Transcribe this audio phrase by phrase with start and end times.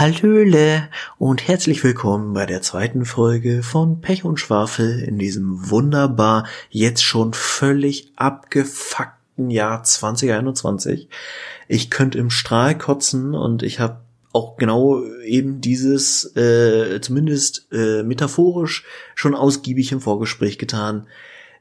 [0.00, 0.88] Hallöle
[1.18, 7.02] und herzlich willkommen bei der zweiten Folge von Pech und Schwafel in diesem wunderbar jetzt
[7.02, 11.08] schon völlig abgefuckten Jahr 2021.
[11.66, 13.98] Ich könnte im Strahl kotzen und ich habe
[14.32, 18.84] auch genau eben dieses, äh, zumindest äh, metaphorisch,
[19.16, 21.08] schon ausgiebig im Vorgespräch getan.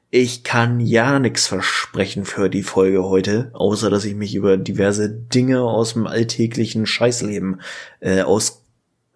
[0.09, 5.09] Ich kann ja nichts versprechen für die Folge heute, außer dass ich mich über diverse
[5.09, 7.59] Dinge aus dem alltäglichen Scheißleben
[7.99, 8.65] äh, aus,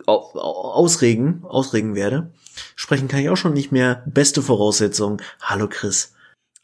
[0.05, 2.33] au, ausregen, ausregen werde.
[2.75, 4.03] Sprechen kann ich auch schon nicht mehr.
[4.05, 5.21] Beste Voraussetzung.
[5.41, 6.13] Hallo Chris.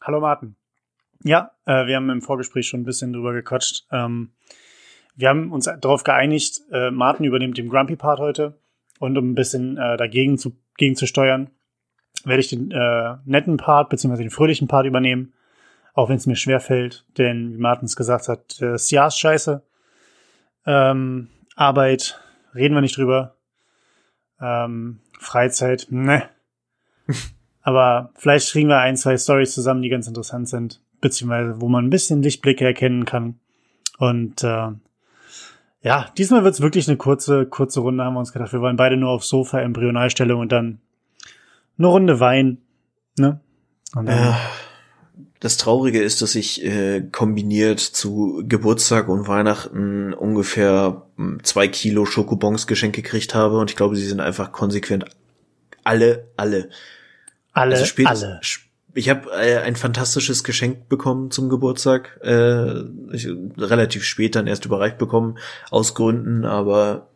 [0.02, 0.58] Hallo Martin.
[1.24, 3.86] Ja, äh, wir haben im Vorgespräch schon ein bisschen drüber gequatscht.
[3.92, 4.34] Ähm,
[5.16, 8.60] wir haben uns darauf geeinigt, äh, Martin übernimmt den Grumpy-Part heute
[9.00, 11.50] und um ein bisschen äh, dagegen zu, gegen zu steuern,
[12.26, 15.34] werde ich den äh, netten Part beziehungsweise den fröhlichen Part übernehmen,
[15.94, 19.64] auch wenn es mir schwer fällt, denn wie Martins gesagt hat, das Jahr ist scheiße.
[20.66, 22.22] Ähm, Arbeit,
[22.54, 23.36] reden wir nicht drüber.
[24.40, 26.30] Ähm, Freizeit, ne.
[27.62, 31.86] Aber vielleicht kriegen wir ein, zwei Stories zusammen, die ganz interessant sind, beziehungsweise wo man
[31.86, 33.40] ein bisschen Lichtblicke erkennen kann.
[33.98, 34.70] Und äh,
[35.82, 38.54] ja, diesmal wird's wirklich eine kurze, kurze Runde, haben wir uns gedacht.
[38.54, 40.80] Wir wollen beide nur aufs Sofa, Embryonalstellung und dann
[41.78, 42.60] eine Runde Wein.
[43.18, 43.40] Ne?
[44.06, 44.34] Äh,
[45.40, 52.06] das Traurige ist, dass ich äh, kombiniert zu Geburtstag und Weihnachten ungefähr hm, zwei Kilo
[52.06, 55.06] Schokobons Geschenke gekriegt habe und ich glaube, sie sind einfach konsequent
[55.84, 56.70] alle, alle.
[57.54, 58.40] Alle, also alle.
[58.94, 62.82] Ich habe äh, ein fantastisches Geschenk bekommen zum Geburtstag, äh,
[63.12, 65.38] ich, relativ spät dann erst überreicht bekommen
[65.70, 67.08] aus Gründen, aber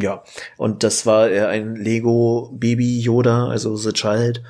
[0.00, 0.22] ja,
[0.56, 4.42] und das war äh, ein Lego Baby Yoda, also The Child.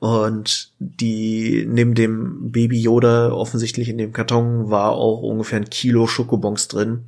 [0.00, 6.06] Und die, neben dem Baby Yoda offensichtlich in dem Karton war auch ungefähr ein Kilo
[6.06, 7.04] Schokobons drin.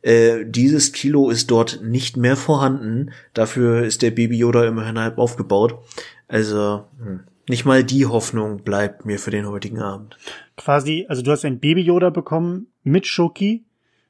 [0.00, 3.10] Äh, dieses Kilo ist dort nicht mehr vorhanden.
[3.34, 5.78] Dafür ist der Baby Yoda immerhin halb aufgebaut.
[6.26, 7.20] Also, hm.
[7.48, 10.16] nicht mal die Hoffnung bleibt mir für den heutigen Abend.
[10.56, 13.64] Quasi, also du hast ein Baby Yoda bekommen mit Schoki.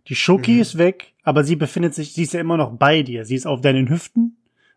[0.09, 0.61] Die Schoki mhm.
[0.61, 3.25] ist weg aber sie befindet sich, sie ist ja immer noch bei dir.
[3.25, 4.37] Sie ist auf deinen Hüften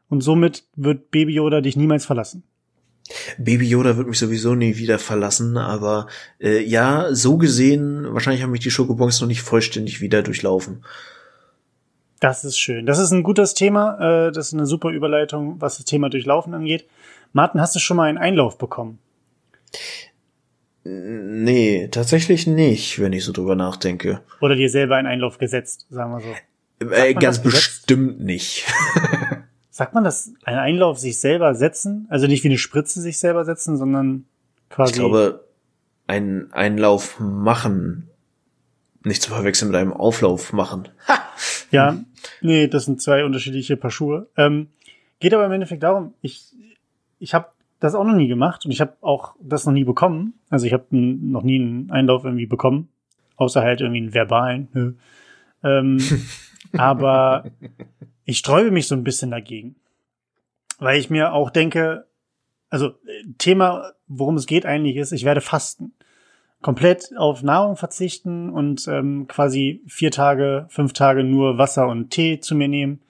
[0.09, 2.43] und somit wird Baby Yoda dich niemals verlassen.
[3.37, 6.07] Baby Yoda wird mich sowieso nie wieder verlassen, aber
[6.39, 10.83] äh, ja, so gesehen, wahrscheinlich haben mich die Schokobons noch nicht vollständig wieder durchlaufen.
[12.19, 12.85] Das ist schön.
[12.85, 14.27] Das ist ein gutes Thema.
[14.27, 16.87] Äh, das ist eine super Überleitung, was das Thema Durchlaufen angeht.
[17.33, 18.97] Martin, hast du schon mal einen Einlauf bekommen?
[20.87, 24.21] Nee, tatsächlich nicht, wenn ich so drüber nachdenke.
[24.39, 26.91] Oder dir selber einen Einlauf gesetzt, sagen wir so.
[26.93, 28.65] Äh, ganz bestimmt nicht.
[29.71, 32.05] Sagt man das, einen Einlauf sich selber setzen?
[32.09, 34.25] Also nicht wie eine Spritze sich selber setzen, sondern
[34.69, 34.91] quasi.
[34.91, 35.47] Ich glaube,
[36.05, 38.07] einen Einlauf machen.
[39.03, 40.89] Nicht zu verwechseln mit einem Auflauf machen.
[41.07, 41.19] Ha!
[41.71, 41.99] Ja,
[42.41, 44.27] nee, das sind zwei unterschiedliche Paar Schuhe.
[44.37, 44.67] Ähm,
[45.19, 46.53] geht aber im Endeffekt darum, ich,
[47.17, 47.47] ich habe
[47.85, 50.33] das auch noch nie gemacht und ich habe auch das noch nie bekommen.
[50.49, 52.89] Also ich habe noch nie einen Einlauf irgendwie bekommen,
[53.37, 54.97] außer halt irgendwie einen verbalen.
[55.63, 55.97] Ähm,
[56.77, 57.45] aber
[58.25, 59.75] ich sträube mich so ein bisschen dagegen,
[60.79, 62.07] weil ich mir auch denke,
[62.69, 62.93] also
[63.37, 65.93] Thema, worum es geht eigentlich ist, ich werde fasten,
[66.61, 72.39] komplett auf Nahrung verzichten und ähm, quasi vier Tage, fünf Tage nur Wasser und Tee
[72.39, 73.01] zu mir nehmen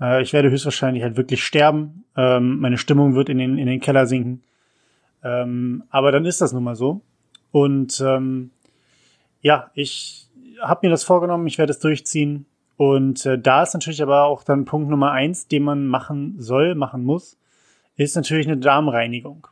[0.00, 2.04] äh, ich werde höchstwahrscheinlich halt wirklich sterben.
[2.16, 4.42] Ähm, meine Stimmung wird in den, in den Keller sinken.
[5.22, 7.02] Ähm, aber dann ist das nun mal so.
[7.52, 8.50] Und ähm,
[9.42, 10.28] ja, ich
[10.60, 12.46] habe mir das vorgenommen, ich werde es durchziehen.
[12.76, 16.74] Und äh, da ist natürlich aber auch dann Punkt Nummer eins, den man machen soll,
[16.74, 17.38] machen muss,
[17.96, 19.46] ist natürlich eine Darmreinigung.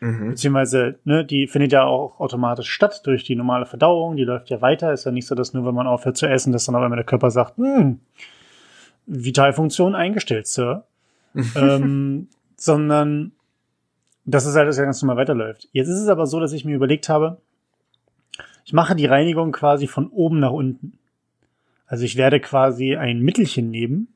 [0.00, 0.30] Mhm.
[0.30, 4.62] Beziehungsweise, ne, die findet ja auch automatisch statt durch die normale Verdauung, die läuft ja
[4.62, 4.92] weiter.
[4.92, 6.96] Ist ja nicht so, dass nur wenn man aufhört zu essen, dass dann auf einmal
[6.96, 8.00] der Körper sagt, hm,
[9.06, 10.86] Vitalfunktion eingestellt, Sir.
[11.56, 13.32] ähm, sondern
[14.24, 15.68] dass es halt das ganz normal weiterläuft.
[15.72, 17.38] Jetzt ist es aber so, dass ich mir überlegt habe,
[18.64, 20.98] ich mache die Reinigung quasi von oben nach unten.
[21.86, 24.08] Also ich werde quasi ein Mittelchen nehmen,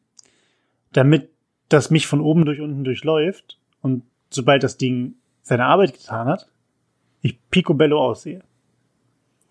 [0.92, 1.28] damit
[1.68, 6.48] das mich von oben durch unten durchläuft und sobald das Ding seine Arbeit getan hat,
[7.20, 8.42] ich picobello aussehe.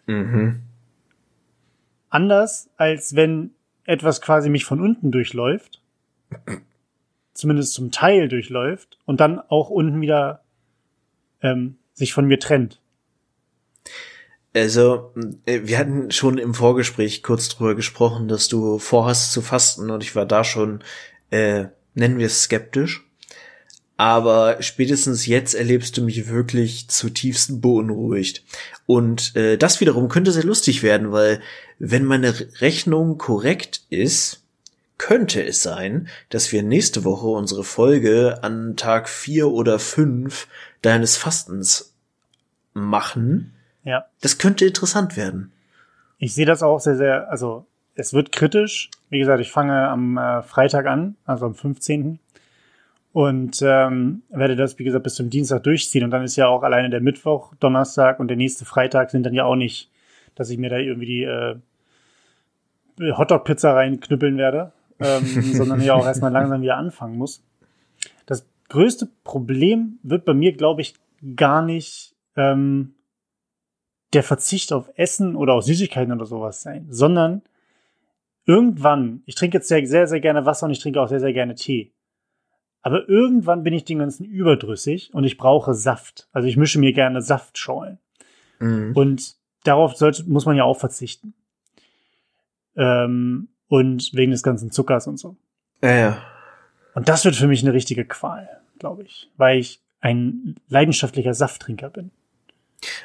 [0.07, 0.61] Mhm.
[2.09, 3.51] Anders als wenn
[3.87, 5.81] etwas quasi mich von unten durchläuft,
[7.33, 10.43] zumindest zum Teil durchläuft und dann auch unten wieder
[11.41, 12.79] ähm, sich von mir trennt.
[14.53, 15.13] Also,
[15.45, 20.03] äh, wir hatten schon im Vorgespräch kurz drüber gesprochen, dass du vorhast zu fasten und
[20.03, 20.83] ich war da schon,
[21.29, 23.06] äh, nennen wir es skeptisch.
[23.97, 28.43] Aber spätestens jetzt erlebst du mich wirklich zutiefst beunruhigt.
[28.85, 31.41] Und äh, das wiederum könnte sehr lustig werden, weil
[31.79, 34.43] wenn meine Rechnung korrekt ist,
[34.99, 40.47] könnte es sein, dass wir nächste Woche unsere Folge an Tag vier oder fünf
[40.81, 41.93] deines Fastens
[42.73, 43.53] machen.
[43.83, 44.05] Ja.
[44.21, 45.51] Das könnte interessant werden.
[46.19, 47.65] Ich sehe das auch sehr, sehr, also
[47.95, 48.89] es wird kritisch.
[49.09, 52.19] Wie gesagt, ich fange am äh, Freitag an, also am 15.
[53.17, 56.03] Und ähm, werde das, wie gesagt, bis zum Dienstag durchziehen.
[56.03, 59.33] Und dann ist ja auch alleine der Mittwoch, Donnerstag und der nächste Freitag sind dann
[59.33, 59.89] ja auch nicht,
[60.35, 61.55] dass ich mir da irgendwie die äh,
[62.99, 67.43] Hotdog-Pizza reinknüppeln werde, ähm, sondern ja auch erstmal langsam wieder anfangen muss.
[68.27, 70.93] Das größte Problem wird bei mir, glaube ich,
[71.35, 72.93] gar nicht ähm,
[74.13, 77.41] der Verzicht auf Essen oder auf Süßigkeiten oder sowas sein, sondern
[78.45, 81.33] irgendwann, ich trinke jetzt sehr, sehr, sehr gerne Wasser und ich trinke auch sehr, sehr
[81.33, 81.93] gerne Tee.
[82.81, 86.27] Aber irgendwann bin ich den ganzen überdrüssig und ich brauche Saft.
[86.31, 87.99] Also ich mische mir gerne Saftschorlen.
[88.59, 88.93] Mhm.
[88.95, 91.33] Und darauf sollte, muss man ja auch verzichten.
[92.75, 95.35] Ähm, und wegen des ganzen Zuckers und so.
[95.81, 96.23] Ja, ja.
[96.93, 98.47] Und das wird für mich eine richtige Qual,
[98.79, 102.11] glaube ich, weil ich ein leidenschaftlicher Safttrinker bin.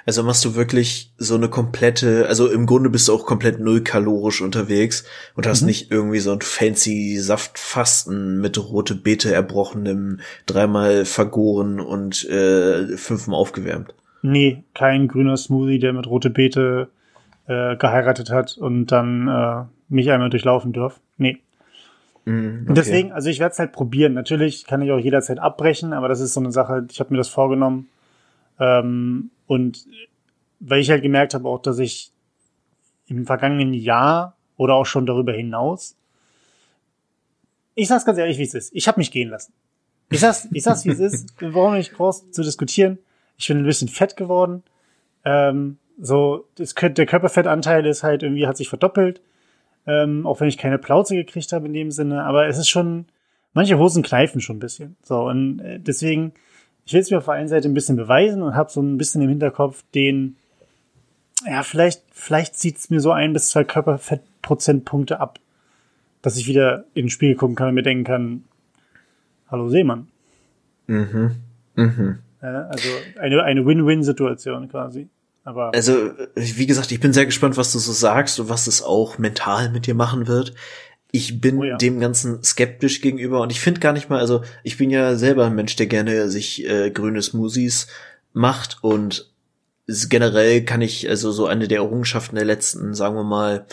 [0.05, 4.43] Also machst du wirklich so eine komplette, also im Grunde bist du auch komplett nullkalorisch
[4.43, 5.05] unterwegs
[5.35, 5.69] und hast mhm.
[5.69, 13.39] nicht irgendwie so ein fancy Saftfasten mit rote Beete erbrochenem, dreimal vergoren und äh, fünfmal
[13.39, 13.95] aufgewärmt.
[14.21, 16.89] Nee, kein grüner Smoothie, der mit rote Beete
[17.47, 21.01] äh, geheiratet hat und dann äh, mich einmal durchlaufen darf.
[21.17, 21.39] Nee.
[22.25, 22.75] Mm, okay.
[22.75, 24.13] Deswegen, also ich werde es halt probieren.
[24.13, 27.19] Natürlich kann ich auch jederzeit abbrechen, aber das ist so eine Sache, ich habe mir
[27.19, 27.89] das vorgenommen.
[28.61, 29.87] Ähm, und
[30.61, 32.13] weil ich halt gemerkt habe auch, dass ich
[33.07, 35.97] im vergangenen Jahr oder auch schon darüber hinaus,
[37.75, 38.71] ich sag's ganz ehrlich, wie es ist.
[38.75, 39.53] Ich habe mich gehen lassen.
[40.11, 41.35] Ich sag's, ich sag's, wie es ist.
[41.41, 42.99] Wir brauchen nicht groß zu diskutieren.
[43.39, 44.63] Ich bin ein bisschen fett geworden.
[45.25, 49.21] Ähm, so, das, der Körperfettanteil ist halt irgendwie, hat sich verdoppelt.
[49.87, 52.25] Ähm, auch wenn ich keine Plauze gekriegt habe in dem Sinne.
[52.25, 53.07] Aber es ist schon,
[53.53, 54.97] manche Hosen kneifen schon ein bisschen.
[55.03, 56.33] So, und äh, deswegen,
[56.85, 58.99] ich will es mir auf der einen Seite ein bisschen beweisen und habe so ein
[58.99, 60.37] bisschen im Hinterkopf den,
[61.47, 65.39] ja, vielleicht, vielleicht zieht es mir so ein bis zwei Körperfettprozentpunkte ab,
[66.23, 68.45] dass ich wieder in den Spiegel gucken kann und mir denken kann,
[69.51, 70.09] hallo Seemann.
[70.87, 71.37] Mhm.
[71.77, 72.19] Mhm.
[72.43, 72.89] Ja, also
[73.21, 75.09] eine, eine Win-Win-Situation quasi.
[75.45, 78.83] Aber also, wie gesagt, ich bin sehr gespannt, was du so sagst und was es
[78.83, 80.55] auch mental mit dir machen wird
[81.13, 81.77] ich bin oh ja.
[81.77, 85.47] dem Ganzen skeptisch gegenüber und ich finde gar nicht mal, also ich bin ja selber
[85.47, 87.87] ein Mensch, der gerne sich äh, grüne Smoothies
[88.33, 89.31] macht und
[89.87, 93.67] generell kann ich, also so eine der Errungenschaften der letzten, sagen wir mal,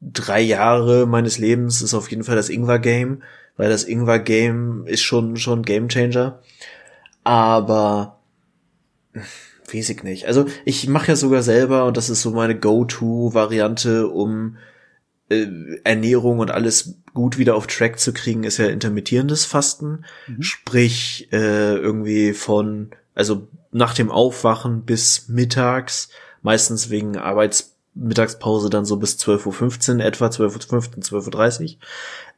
[0.00, 3.22] drei Jahre meines Lebens ist auf jeden Fall das Ingwer-Game,
[3.56, 6.40] weil das Ingwer-Game ist schon, schon Game-Changer.
[7.22, 8.18] Aber
[9.72, 10.26] weiß ich nicht.
[10.26, 14.56] Also ich mache ja sogar selber und das ist so meine Go-To-Variante, um
[15.30, 15.46] äh,
[15.84, 20.04] Ernährung und alles gut wieder auf Track zu kriegen, ist ja intermittierendes Fasten.
[20.26, 20.42] Mhm.
[20.42, 26.10] Sprich, äh, irgendwie von, also nach dem Aufwachen bis mittags,
[26.42, 31.70] meistens wegen Arbeitsmittagspause dann so bis 12.15 Uhr etwa, 12.15 12.30 Uhr,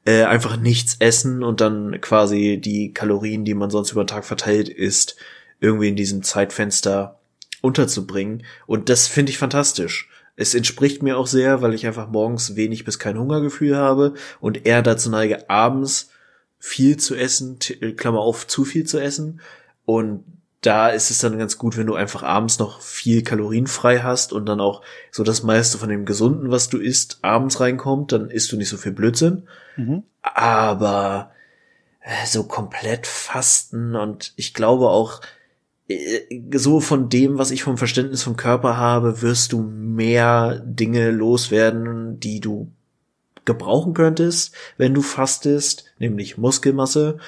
[0.05, 4.25] äh, einfach nichts essen und dann quasi die Kalorien, die man sonst über den Tag
[4.25, 5.17] verteilt isst,
[5.61, 7.21] irgendwie in diesem Zeitfenster
[7.61, 8.43] unterzubringen.
[8.67, 10.09] Und das finde ich fantastisch.
[10.37, 14.67] Es entspricht mir auch sehr, weil ich einfach morgens wenig bis kein Hungergefühl habe und
[14.67, 16.11] eher dazu neige, abends
[16.59, 19.41] viel zu essen, äh, Klammer auf, zu viel zu essen.
[19.85, 20.25] Und
[20.63, 24.47] da ist es dann ganz gut, wenn du einfach abends noch viel kalorienfrei hast und
[24.47, 28.53] dann auch so das meiste von dem Gesunden, was du isst, abends reinkommt, dann isst
[28.53, 29.49] du nicht so viel Blödsinn.
[29.77, 30.05] Mhm.
[30.23, 31.33] Aber
[32.01, 35.21] äh, so komplett fasten und ich glaube auch,
[36.55, 42.21] so von dem, was ich vom Verständnis vom Körper habe, wirst du mehr Dinge loswerden,
[42.21, 42.71] die du
[43.45, 47.19] gebrauchen könntest, wenn du fastest, nämlich Muskelmasse,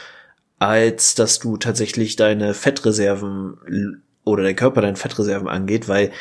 [0.58, 6.12] als dass du tatsächlich deine Fettreserven oder dein Körper deine Fettreserven angeht, weil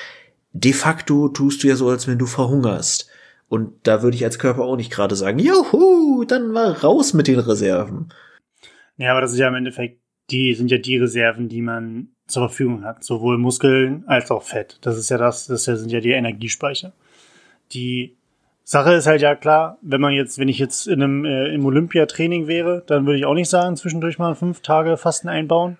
[0.54, 3.10] de facto tust du ja so, als wenn du verhungerst.
[3.50, 7.28] Und da würde ich als Körper auch nicht gerade sagen, juhu, dann mal raus mit
[7.28, 8.12] den Reserven.
[8.98, 12.48] Ja, aber das ist ja im Endeffekt, die sind ja die Reserven, die man zur
[12.48, 14.78] Verfügung hat, sowohl Muskeln als auch Fett.
[14.82, 16.94] Das ist ja das, das sind ja die Energiespeicher.
[17.74, 18.16] Die
[18.64, 21.66] Sache ist halt ja klar, wenn man jetzt, wenn ich jetzt in einem äh, im
[21.66, 25.78] Olympiatraining wäre, dann würde ich auch nicht sagen, zwischendurch mal fünf Tage Fasten einbauen.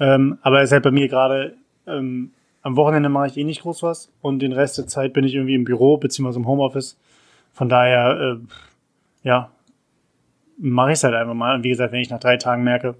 [0.00, 1.54] Ähm, aber es ist halt bei mir gerade
[1.86, 2.32] ähm,
[2.62, 5.34] am Wochenende mache ich eh nicht groß was und den Rest der Zeit bin ich
[5.34, 6.98] irgendwie im Büro beziehungsweise im Homeoffice.
[7.52, 9.50] Von daher, äh, ja,
[10.58, 11.54] mache ich es halt einfach mal.
[11.54, 12.96] Und wie gesagt, wenn ich nach drei Tagen merke,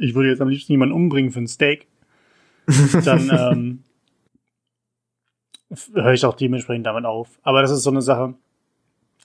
[0.00, 1.86] ich würde jetzt am liebsten jemanden umbringen für ein Steak,
[3.04, 3.84] dann ähm,
[5.94, 7.28] höre ich auch dementsprechend damit auf.
[7.42, 8.34] Aber das ist so eine Sache.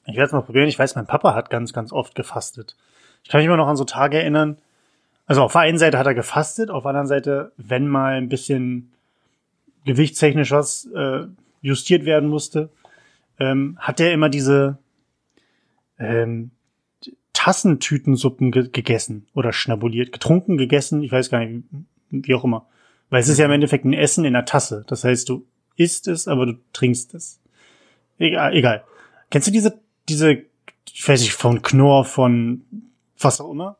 [0.05, 0.67] Ich werde es mal probieren.
[0.67, 2.75] Ich weiß, mein Papa hat ganz, ganz oft gefastet.
[3.23, 4.57] Ich kann mich immer noch an so Tage erinnern.
[5.25, 8.29] Also auf der einen Seite hat er gefastet, auf der anderen Seite, wenn mal ein
[8.29, 8.91] bisschen
[9.85, 11.25] gewichtstechnisch was äh,
[11.61, 12.69] justiert werden musste,
[13.39, 14.77] ähm, hat er immer diese
[15.97, 16.51] ähm,
[17.35, 21.65] Tassentütensuppen ge gegessen oder schnabuliert, getrunken, gegessen, ich weiß gar nicht,
[22.09, 22.65] wie auch immer.
[23.09, 24.83] Weil es ist ja im Endeffekt ein Essen in der Tasse.
[24.87, 27.39] Das heißt, du isst es, aber du trinkst es.
[28.17, 28.83] Egal, egal.
[29.29, 30.43] Kennst du diese, diese,
[30.91, 32.63] ich weiß nicht, von Knorr, von
[33.19, 33.77] was auch immer?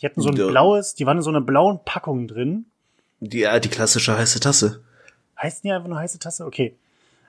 [0.00, 0.46] Die hatten so ein ja.
[0.46, 2.66] blaues, die waren in so einer blauen Packung drin.
[3.20, 4.82] Die, ja, die klassische heiße Tasse.
[5.40, 6.46] Heißt die einfach nur heiße Tasse?
[6.46, 6.76] Okay.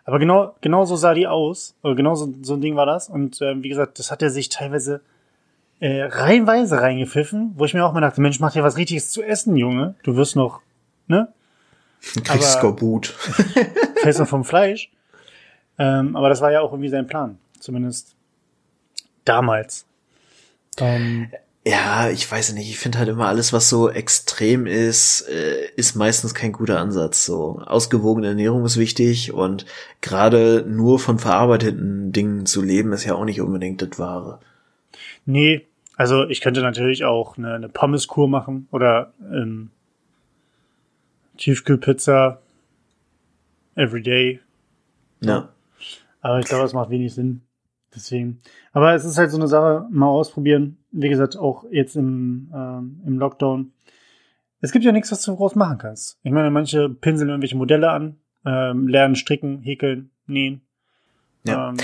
[0.05, 1.75] Aber genau, genau so sah die aus.
[1.83, 3.09] Oder genau so, so ein Ding war das.
[3.09, 5.01] Und äh, wie gesagt, das hat er sich teilweise
[5.79, 9.23] äh, reihenweise reingepfiffen, wo ich mir auch mal dachte, Mensch, mach dir was Richtiges zu
[9.23, 9.95] essen, Junge.
[10.03, 10.61] Du wirst noch,
[11.07, 11.31] ne?
[12.15, 13.07] Du kriegst Skorbut.
[14.01, 14.91] Fest vom Fleisch.
[15.77, 17.37] Ähm, aber das war ja auch irgendwie sein Plan.
[17.59, 18.15] Zumindest
[19.25, 19.85] damals.
[20.77, 21.29] Ähm,
[21.65, 22.69] ja, ich weiß nicht.
[22.69, 27.25] Ich finde halt immer alles, was so extrem ist, äh, ist meistens kein guter Ansatz.
[27.25, 29.65] So ausgewogene Ernährung ist wichtig und
[30.01, 34.39] gerade nur von verarbeiteten Dingen zu leben ist ja auch nicht unbedingt das Wahre.
[35.25, 35.67] Nee,
[35.99, 39.69] also ich könnte natürlich auch eine, eine Pommeskur machen oder ähm,
[41.35, 42.39] Tiefkühlpizza
[43.75, 44.39] everyday.
[45.19, 45.49] Ja.
[46.21, 47.41] Aber ich glaube, das macht wenig Sinn.
[47.93, 48.41] Deswegen.
[48.71, 50.77] Aber es ist halt so eine Sache, mal ausprobieren.
[50.91, 53.73] Wie gesagt, auch jetzt im, ähm, im Lockdown.
[54.61, 56.17] Es gibt ja nichts, was du groß machen kannst.
[56.23, 58.15] Ich meine, manche pinseln irgendwelche Modelle an,
[58.45, 60.61] ähm, lernen stricken, häkeln, nähen.
[61.43, 61.71] Ja.
[61.71, 61.77] Ähm,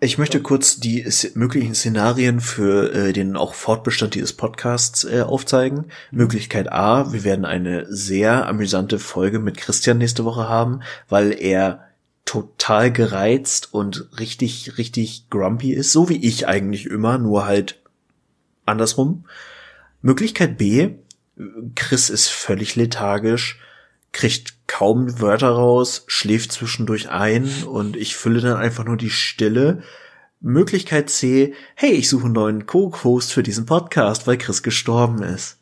[0.00, 5.86] ich möchte kurz die möglichen Szenarien für äh, den auch Fortbestand dieses Podcasts äh, aufzeigen.
[6.10, 11.86] Möglichkeit A, wir werden eine sehr amüsante Folge mit Christian nächste Woche haben, weil er
[12.24, 17.82] total gereizt und richtig, richtig grumpy ist, so wie ich eigentlich immer, nur halt
[18.64, 19.26] andersrum.
[20.00, 20.94] Möglichkeit B,
[21.74, 23.60] Chris ist völlig lethargisch,
[24.12, 29.82] kriegt kaum Wörter raus, schläft zwischendurch ein und ich fülle dann einfach nur die Stille.
[30.40, 35.58] Möglichkeit C, hey, ich suche einen neuen Co-Host für diesen Podcast, weil Chris gestorben ist.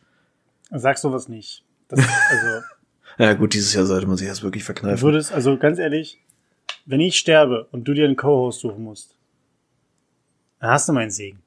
[0.70, 1.64] Sag sowas nicht.
[1.88, 2.64] Das, also,
[3.18, 5.02] ja gut, dieses Jahr sollte man sich das wirklich verkneifen.
[5.02, 6.20] Würdest, also ganz ehrlich,
[6.86, 9.16] wenn ich sterbe und du dir einen Co-Host suchen musst,
[10.60, 11.42] dann hast du meinen Segen.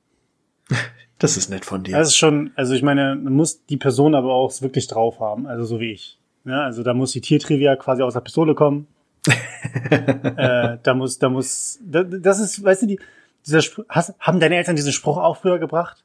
[1.19, 1.95] Das ist nett von dir.
[1.95, 5.45] Das ist schon, also ich meine, man muss die Person aber auch wirklich drauf haben,
[5.45, 6.17] also so wie ich.
[6.45, 8.87] Ja, also da muss die Tiertrivia quasi aus der Pistole kommen.
[9.27, 12.99] äh, da muss, da muss, das ist, weißt du, die,
[13.45, 16.03] dieser Spruch, hast, haben deine Eltern diesen Spruch auch früher gebracht?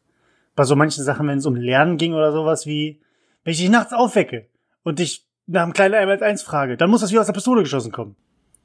[0.55, 3.01] Bei so manchen Sachen, wenn es um Lernen ging oder sowas wie,
[3.45, 4.47] wenn ich dich nachts aufwecke
[4.83, 7.63] und dich nach einem kleinen 1 1 frage, dann muss das wie aus der Pistole
[7.63, 8.17] geschossen kommen.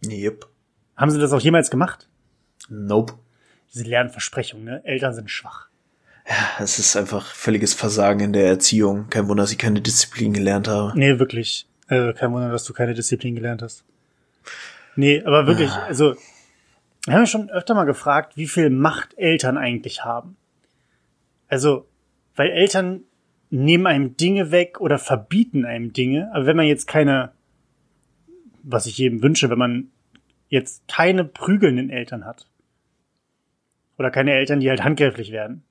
[0.05, 0.47] Yep.
[0.95, 2.09] Haben sie das auch jemals gemacht?
[2.69, 3.13] Nope.
[3.73, 4.81] Diese Lernversprechung, ne?
[4.83, 5.70] Eltern sind schwach.
[6.27, 9.07] Ja, es ist einfach völliges Versagen in der Erziehung.
[9.09, 10.97] Kein Wunder, dass ich keine Disziplin gelernt habe.
[10.97, 11.67] Nee, wirklich.
[11.87, 13.83] Also kein Wunder, dass du keine Disziplin gelernt hast.
[14.95, 15.85] Nee, aber wirklich, ah.
[15.85, 16.15] also,
[17.05, 20.37] wir haben schon öfter mal gefragt, wie viel Macht Eltern eigentlich haben.
[21.47, 21.87] Also,
[22.35, 23.01] weil Eltern
[23.49, 27.31] nehmen einem Dinge weg oder verbieten einem Dinge, aber wenn man jetzt keine,
[28.63, 29.91] was ich jedem wünsche, wenn man
[30.47, 32.47] jetzt keine prügelnden Eltern hat,
[33.97, 35.63] oder keine Eltern, die halt handgreiflich werden,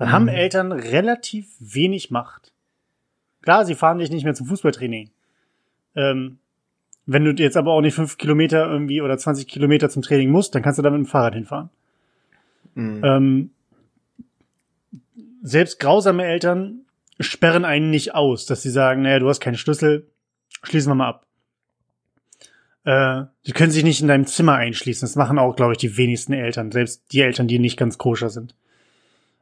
[0.00, 0.12] dann mhm.
[0.12, 2.54] haben Eltern relativ wenig Macht.
[3.42, 5.10] Klar, sie fahren dich nicht mehr zum Fußballtraining.
[5.94, 6.38] Ähm,
[7.04, 10.54] wenn du jetzt aber auch nicht fünf Kilometer irgendwie oder 20 Kilometer zum Training musst,
[10.54, 11.68] dann kannst du da mit dem Fahrrad hinfahren.
[12.74, 13.00] Mhm.
[13.04, 13.50] Ähm,
[15.42, 16.86] selbst grausame Eltern
[17.18, 20.06] sperren einen nicht aus, dass sie sagen, naja, du hast keinen Schlüssel,
[20.62, 21.26] schließen wir mal ab.
[22.84, 25.06] Äh, die können sich nicht in deinem Zimmer einschließen.
[25.06, 28.30] Das machen auch, glaube ich, die wenigsten Eltern, selbst die Eltern, die nicht ganz koscher
[28.30, 28.54] sind.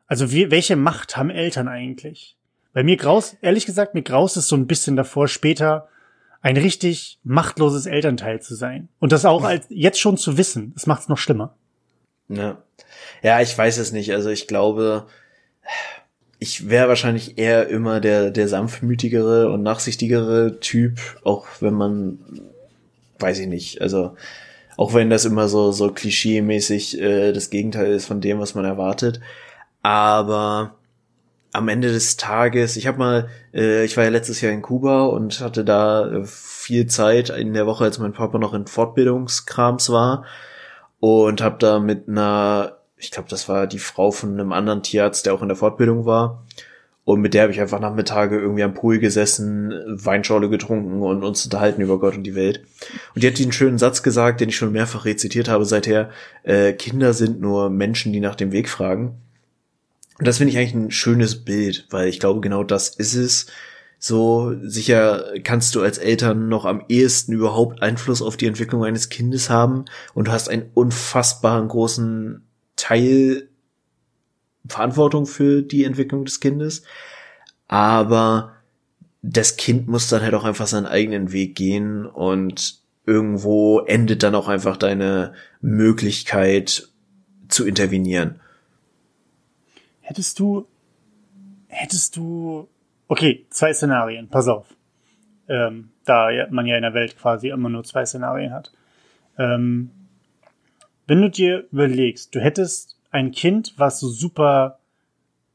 [0.09, 2.37] Also wie, welche Macht haben Eltern eigentlich?
[2.73, 5.89] Bei mir graus, ehrlich gesagt, mir graus ist so ein bisschen davor, später
[6.41, 8.89] ein richtig machtloses Elternteil zu sein.
[8.99, 10.73] Und das auch als jetzt schon zu wissen.
[10.75, 11.55] Das macht es noch schlimmer.
[12.29, 12.63] Ja.
[13.23, 14.13] Ja, ich weiß es nicht.
[14.13, 15.07] Also ich glaube,
[16.39, 22.19] ich wäre wahrscheinlich eher immer der, der sanftmütigere und nachsichtigere Typ, auch wenn man,
[23.19, 24.15] weiß ich nicht, also
[24.77, 28.65] auch wenn das immer so, so klischee-mäßig äh, das Gegenteil ist von dem, was man
[28.65, 29.21] erwartet.
[29.89, 30.75] Aber
[31.55, 35.07] am Ende des Tages, ich habe mal, äh, ich war ja letztes Jahr in Kuba
[35.07, 39.89] und hatte da äh, viel Zeit in der Woche, als mein Papa noch in Fortbildungskrams
[39.89, 40.27] war
[41.01, 45.25] und habe da mit einer, ich glaube, das war die Frau von einem anderen Tierarzt,
[45.25, 46.45] der auch in der Fortbildung war.
[47.05, 51.47] Und mit der habe ich einfach Nachmittage irgendwie am Pool gesessen, Weinschorle getrunken und uns
[51.47, 52.61] unterhalten über Gott und die Welt.
[53.15, 56.11] Und die hat diesen schönen Satz gesagt, den ich schon mehrfach rezitiert habe seither,
[56.43, 59.23] äh, Kinder sind nur Menschen, die nach dem Weg fragen.
[60.19, 63.47] Und das finde ich eigentlich ein schönes Bild, weil ich glaube, genau das ist es.
[64.01, 69.09] So sicher kannst du als Eltern noch am ehesten überhaupt Einfluss auf die Entwicklung eines
[69.09, 72.43] Kindes haben und du hast einen unfassbaren großen
[72.77, 73.49] Teil
[74.67, 76.83] Verantwortung für die Entwicklung des Kindes.
[77.67, 78.53] Aber
[79.23, 84.35] das Kind muss dann halt auch einfach seinen eigenen Weg gehen und irgendwo endet dann
[84.35, 86.89] auch einfach deine Möglichkeit
[87.49, 88.41] zu intervenieren.
[90.09, 90.67] Hättest du,
[91.67, 92.67] hättest du,
[93.09, 94.75] okay, zwei Szenarien, pass auf.
[95.49, 98.73] Ähm, da man ja in der Welt quasi immer nur zwei Szenarien hat.
[99.37, 99.91] Ähm,
[101.07, 104.79] wenn du dir überlegst, du hättest ein Kind, was so super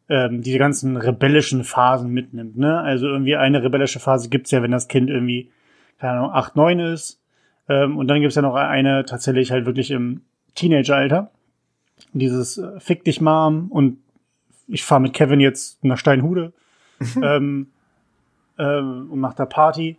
[0.07, 2.55] ähm, diese ganzen rebellischen Phasen mitnimmt.
[2.55, 2.79] Ne?
[2.79, 5.49] Also irgendwie eine rebellische Phase gibt's ja, wenn das Kind irgendwie,
[5.97, 7.19] keine Ahnung, 8, 9 ist.
[7.69, 10.21] Ähm, und dann gibt's ja noch eine tatsächlich halt wirklich im
[10.53, 11.31] Teenageralter.
[12.13, 14.02] Dieses äh, Fick dich Mom und
[14.73, 16.51] ich fahre mit Kevin jetzt nach Steinhude
[17.21, 17.67] ähm,
[18.57, 19.97] ähm, und mach da Party.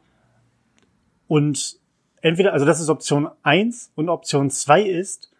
[1.29, 1.79] Und
[2.21, 5.31] entweder, also das ist Option eins und Option zwei ist,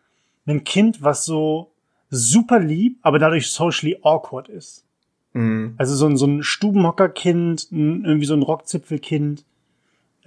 [0.47, 1.73] ein Kind, was so
[2.11, 4.85] super lieb, aber dadurch socially awkward ist.
[5.33, 5.75] Mhm.
[5.79, 9.45] Also so ein, so ein Stubenhockerkind, ein, irgendwie so ein Rockzipfelkind.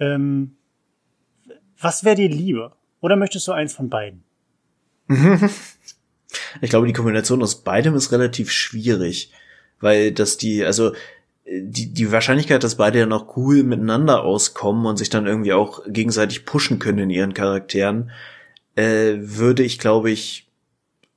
[0.00, 0.56] Ähm,
[1.80, 2.76] was wäre dir lieber?
[3.00, 4.22] Oder möchtest du eins von beiden?
[6.60, 9.32] ich glaube, die Kombination aus beidem ist relativ schwierig,
[9.80, 10.92] weil dass die, also
[11.50, 15.82] die, die Wahrscheinlichkeit, dass beide dann auch cool miteinander auskommen und sich dann irgendwie auch
[15.86, 18.10] gegenseitig pushen können in ihren Charakteren,
[18.76, 20.46] äh, würde ich, glaube ich,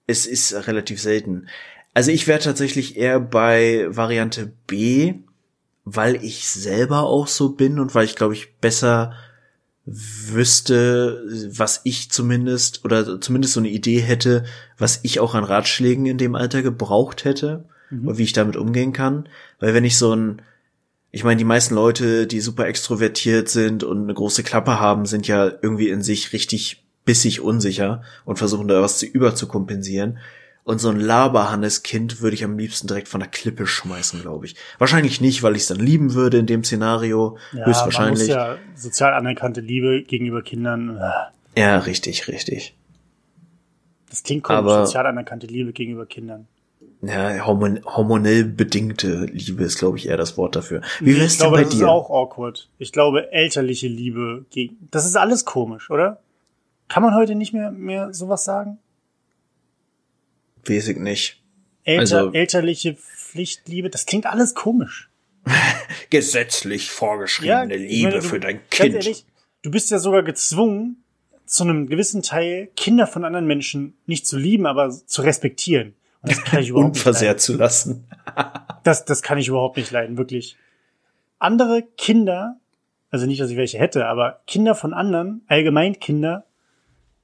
[0.07, 1.47] es ist relativ selten.
[1.93, 5.15] Also ich wäre tatsächlich eher bei Variante B,
[5.83, 9.13] weil ich selber auch so bin und weil ich, glaube ich, besser
[9.93, 11.24] wüsste,
[11.55, 14.45] was ich zumindest oder zumindest so eine Idee hätte,
[14.77, 18.07] was ich auch an Ratschlägen in dem Alter gebraucht hätte mhm.
[18.07, 19.27] und wie ich damit umgehen kann.
[19.60, 20.41] Weil wenn ich so ein,
[21.12, 25.27] ich meine, die meisten Leute, die super extrovertiert sind und eine große Klappe haben, sind
[25.27, 30.20] ja irgendwie in sich richtig bissig unsicher und versuchen da was zu überzukompensieren.
[30.72, 34.55] Und so ein Laberhannes-Kind würde ich am liebsten direkt von der Klippe schmeißen, glaube ich.
[34.77, 37.38] Wahrscheinlich nicht, weil ich es dann lieben würde in dem Szenario.
[37.51, 38.29] Ja, höchstwahrscheinlich.
[38.29, 40.98] Man muss ja sozial anerkannte Liebe gegenüber Kindern.
[40.98, 41.60] Äh.
[41.60, 42.74] Ja, richtig, richtig.
[44.10, 46.48] Das klingt komisch, Aber, sozial anerkannte Liebe gegenüber Kindern.
[47.01, 50.79] Ja, hormon hormonell bedingte Liebe ist, glaube ich, eher das Wort dafür.
[51.01, 51.68] Wie wär's denn bei dir?
[51.68, 52.70] Ich glaube, das ist auch awkward.
[52.77, 56.22] Ich glaube, elterliche Liebe gegen, das ist alles komisch, oder?
[56.88, 58.77] Kann man heute nicht mehr, mehr sowas sagen?
[60.67, 61.41] Weiß ich nicht.
[61.83, 65.09] Elter, also, elterliche Pflichtliebe, das klingt alles komisch.
[66.09, 68.93] Gesetzlich vorgeschriebene ja, Liebe meine, du, für dein Kind.
[68.93, 69.25] Ganz ehrlich,
[69.63, 71.03] du bist ja sogar gezwungen,
[71.45, 75.95] zu einem gewissen Teil Kinder von anderen Menschen nicht zu lieben, aber zu respektieren.
[76.21, 78.07] Und das kann ich überhaupt Unversehrt nicht zu lassen.
[78.83, 80.55] das, das kann ich überhaupt nicht leiden, wirklich.
[81.39, 82.59] Andere Kinder,
[83.09, 86.45] also nicht, dass ich welche hätte, aber Kinder von anderen, allgemein Kinder,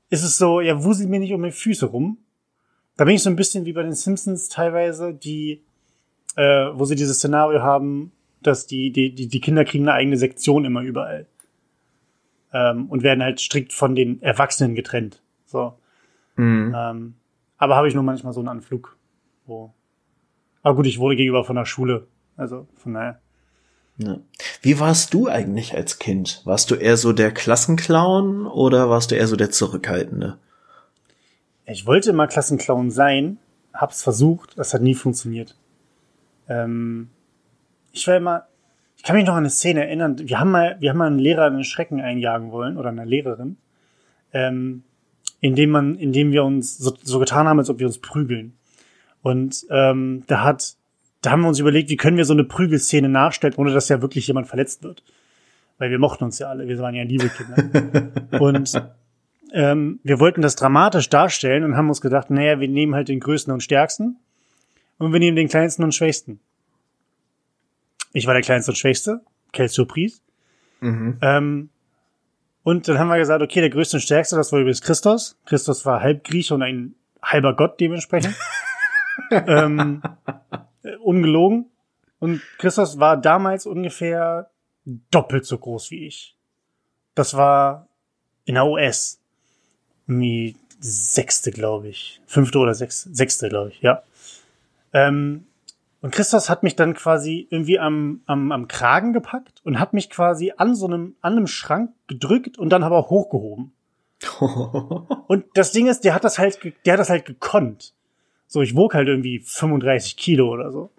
[0.10, 2.18] ist es so, ja, wusel mir nicht um die Füße rum.
[2.98, 5.64] Da bin ich so ein bisschen wie bei den Simpsons teilweise, die,
[6.36, 10.18] äh, wo sie dieses Szenario haben, dass die, die, die, die Kinder kriegen eine eigene
[10.18, 11.28] Sektion immer überall.
[12.52, 15.22] Ähm, und werden halt strikt von den Erwachsenen getrennt.
[15.46, 15.78] So.
[16.38, 16.74] Mhm.
[16.76, 17.14] Ähm,
[17.58, 18.98] aber habe ich nur manchmal so einen Anflug.
[19.46, 19.74] Wo.
[20.64, 22.08] Aber gut, ich wurde gegenüber von der Schule.
[22.36, 23.20] Also von daher.
[23.98, 24.20] Ja.
[24.62, 26.42] Wie warst du eigentlich als Kind?
[26.46, 30.38] Warst du eher so der Klassenclown oder warst du eher so der Zurückhaltende?
[31.68, 33.38] Ich wollte immer Klassenclown sein,
[33.74, 35.56] hab's versucht, das hat nie funktioniert.
[36.48, 37.10] Ähm,
[37.92, 38.48] ich war immer,
[38.96, 41.20] ich kann mich noch an eine Szene erinnern, wir haben mal, wir haben mal einen
[41.20, 43.58] Lehrer in den Schrecken einjagen wollen oder eine Lehrerin,
[44.34, 44.84] ähm,
[45.42, 48.58] indem man, indem wir uns so, so getan haben, als ob wir uns prügeln.
[49.22, 50.78] Und ähm, da hat
[51.22, 54.02] da haben wir uns überlegt, wie können wir so eine Prügelszene nachstellen, ohne dass ja
[54.02, 55.04] wirklich jemand verletzt wird.
[55.78, 58.40] Weil wir mochten uns ja alle, wir waren ja liebe Kinder.
[58.40, 58.82] und
[59.54, 63.20] ähm, wir wollten das dramatisch darstellen und haben uns gedacht, naja, wir nehmen halt den
[63.20, 64.18] größten und stärksten
[64.98, 66.40] und wir nehmen den kleinsten und schwächsten.
[68.14, 69.22] Ich war der kleinste und schwächste,
[69.54, 70.22] quelle surprise.
[70.82, 71.18] Mhm.
[71.22, 71.70] Ähm,
[72.64, 75.38] und dann haben wir gesagt, okay, der größte und stärkste, das war übrigens Christus.
[75.46, 78.36] Christus war halb Grieche und ein halber Gott dementsprechend.
[79.32, 80.02] ähm,
[80.84, 81.72] äh, ungelogen.
[82.20, 84.50] Und Christos war damals ungefähr
[85.12, 86.36] doppelt so groß wie ich.
[87.16, 87.88] Das war
[88.46, 89.17] in der US.
[90.08, 92.22] Irgendwie sechste, glaube ich.
[92.26, 94.04] Fünfte oder sechste, sechste, glaube ich, ja.
[94.94, 95.46] Ähm,
[96.02, 100.10] Und Christos hat mich dann quasi irgendwie am, am, am Kragen gepackt und hat mich
[100.10, 103.74] quasi an so einem, an einem Schrank gedrückt und dann aber auch hochgehoben.
[105.28, 107.94] und das Ding ist, der hat das halt, der hat das halt gekonnt.
[108.48, 110.92] So, ich wog halt irgendwie 35 Kilo oder so.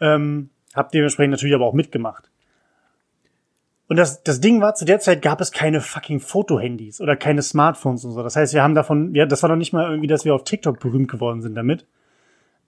[0.00, 2.30] Ähm, hab dementsprechend natürlich aber auch mitgemacht.
[3.88, 7.40] Und das, das Ding war, zu der Zeit gab es keine fucking Fotohandys oder keine
[7.42, 8.22] Smartphones und so.
[8.22, 10.44] Das heißt, wir haben davon, ja, das war noch nicht mal irgendwie, dass wir auf
[10.44, 11.86] TikTok berühmt geworden sind damit.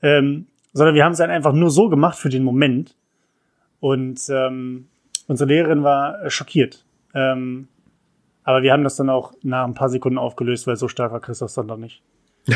[0.02, 2.96] Ähm, sondern wir haben es dann einfach nur so gemacht für den Moment.
[3.80, 4.88] Und ähm,
[5.26, 6.86] unsere Lehrerin war schockiert.
[7.14, 7.68] Ähm,
[8.42, 11.20] aber wir haben das dann auch nach ein paar Sekunden aufgelöst, weil so stark war
[11.20, 12.02] Christoph dann doch nicht.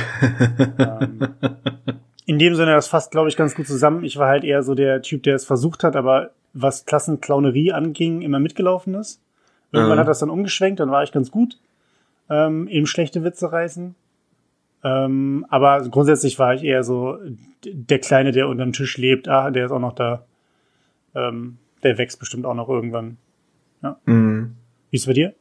[0.78, 1.34] ähm,
[2.24, 4.04] in dem Sinne, das fasst, glaube ich, ganz gut zusammen.
[4.04, 8.22] Ich war halt eher so der Typ, der es versucht hat, aber was Klassenclownerie anging,
[8.22, 9.20] immer mitgelaufen ist.
[9.72, 10.00] Irgendwann mhm.
[10.00, 11.58] hat das dann umgeschwenkt, dann war ich ganz gut
[12.30, 13.94] ähm, eben schlechte Witze reißen.
[14.82, 17.18] Ähm, aber grundsätzlich war ich eher so
[17.64, 19.28] der Kleine, der unterm Tisch lebt.
[19.28, 20.24] Ah, der ist auch noch da.
[21.14, 23.16] Ähm, der wächst bestimmt auch noch irgendwann.
[23.82, 23.98] Ja.
[24.04, 24.56] Mhm.
[24.90, 25.34] Wie ist bei dir?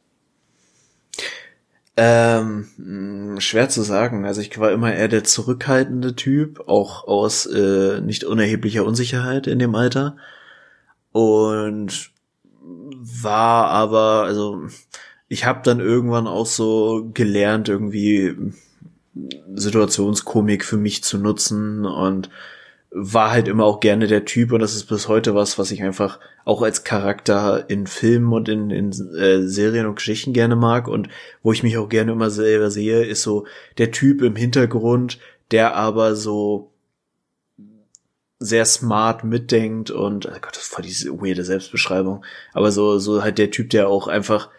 [1.96, 4.24] Ähm, schwer zu sagen.
[4.24, 9.58] Also ich war immer eher der zurückhaltende Typ, auch aus äh, nicht unerheblicher Unsicherheit in
[9.58, 10.16] dem Alter
[11.14, 12.10] und
[13.22, 14.62] war aber, also
[15.28, 18.34] ich habe dann irgendwann auch so gelernt, irgendwie
[19.54, 22.30] Situationskomik für mich zu nutzen und
[22.90, 25.84] war halt immer auch gerne der Typ und das ist bis heute was, was ich
[25.84, 30.88] einfach auch als Charakter in Filmen und in, in äh, Serien und Geschichten gerne mag
[30.88, 31.08] und
[31.44, 33.46] wo ich mich auch gerne immer selber sehe, ist so
[33.78, 35.20] der Typ im Hintergrund,
[35.52, 36.73] der aber so
[38.44, 43.38] sehr smart mitdenkt und, oh Gott, das voll diese weirde Selbstbeschreibung, aber so, so halt
[43.38, 44.50] der Typ, der auch einfach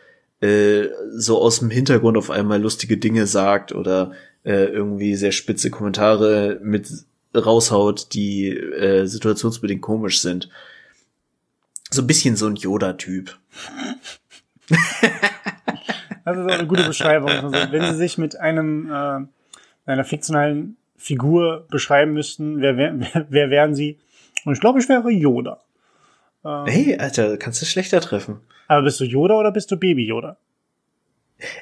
[0.41, 4.12] äh, so aus dem Hintergrund auf einmal lustige Dinge sagt oder
[4.43, 6.88] äh, irgendwie sehr spitze Kommentare mit
[7.36, 10.50] raushaut, die äh, situationsbedingt komisch sind.
[11.91, 13.38] So ein bisschen so ein Yoda-Typ.
[14.69, 17.30] das ist auch eine gute Beschreibung.
[17.30, 19.19] Also, wenn Sie sich mit einem äh,
[19.86, 24.00] einer fiktionalen Figur beschreiben müssten, wer, wer, wer wären sie?
[24.44, 25.62] Und ich glaube, ich wäre Yoda.
[26.44, 28.41] Ähm, hey, Alter, kannst du schlechter treffen.
[28.68, 30.38] Aber bist du Yoda oder bist du Baby Yoda?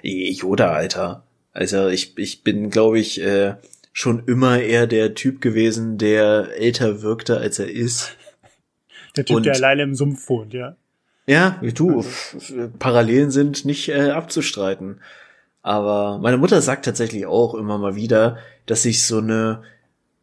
[0.01, 1.23] Yoda, Alter.
[1.51, 3.55] Also ich, ich bin, glaube ich, äh,
[3.91, 8.15] schon immer eher der Typ gewesen, der älter wirkte, als er ist.
[9.15, 10.75] Der Typ, Und, der alleine im Sumpf wohnt, ja.
[11.27, 11.97] Ja, wie du.
[11.97, 12.71] Also.
[12.79, 15.01] Parallelen sind nicht äh, abzustreiten.
[15.63, 19.63] Aber meine Mutter sagt tatsächlich auch immer mal wieder, dass ich so eine,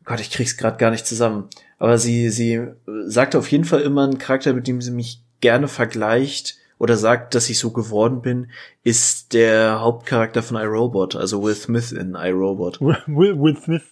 [0.05, 1.49] Gott, ich krieg's gerade gar nicht zusammen.
[1.79, 2.61] Aber sie, sie
[3.07, 7.35] sagt auf jeden Fall immer einen Charakter, mit dem sie mich gerne vergleicht oder sagt,
[7.35, 8.51] dass ich so geworden bin,
[8.85, 12.81] ist der Hauptcharakter von iRobot, also Will Smith in iRobot.
[12.81, 13.83] Will, Will Smith.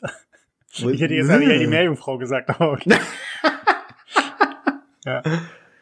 [0.80, 2.94] Will, ich hätte jetzt ja die Meerjungfrau gesagt, aber okay.
[5.06, 5.22] ja.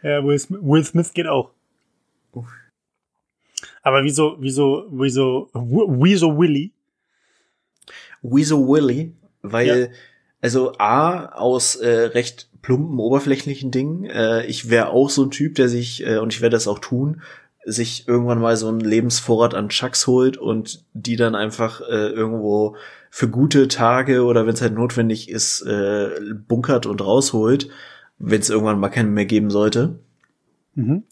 [0.03, 1.51] ja Will, Smith, Will Smith geht auch.
[3.87, 6.73] Aber wieso, wieso, wieso, wieso Willy?
[8.21, 9.15] Wieso Willy?
[9.43, 9.87] Weil, ja.
[10.41, 15.55] also A, aus äh, recht plumpen, oberflächlichen Dingen, äh, ich wäre auch so ein Typ,
[15.55, 17.23] der sich, äh, und ich werde das auch tun,
[17.65, 22.75] sich irgendwann mal so einen Lebensvorrat an Chucks holt und die dann einfach äh, irgendwo
[23.11, 27.69] für gute Tage oder wenn es halt notwendig ist, äh, bunkert und rausholt,
[28.19, 30.01] wenn es irgendwann mal keinen mehr geben sollte.
[30.75, 31.05] Mhm.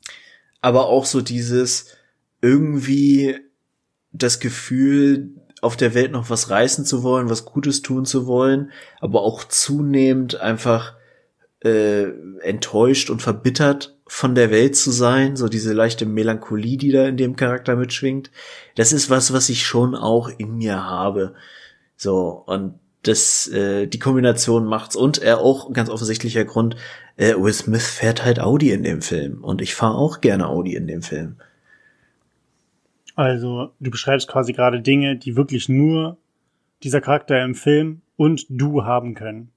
[0.61, 1.95] Aber auch so dieses,
[2.45, 3.39] irgendwie
[4.13, 5.31] das Gefühl,
[5.63, 9.45] auf der Welt noch was reißen zu wollen, was Gutes tun zu wollen, aber auch
[9.45, 10.95] zunehmend einfach
[11.61, 12.11] äh,
[12.43, 17.17] enttäuscht und verbittert von der Welt zu sein, so diese leichte Melancholie, die da in
[17.17, 18.31] dem Charakter mitschwingt.
[18.77, 21.35] Das ist was, was ich schon auch in mir habe.
[21.97, 26.77] So, und das, äh, die Kombination macht's und er auch ganz offensichtlicher Grund,
[27.17, 30.75] äh, Will Smith fährt halt Audi in dem Film und ich fahre auch gerne Audi
[30.75, 31.37] in dem Film.
[33.15, 36.19] Also du beschreibst quasi gerade Dinge, die wirklich nur
[36.83, 39.51] dieser Charakter im Film und du haben können.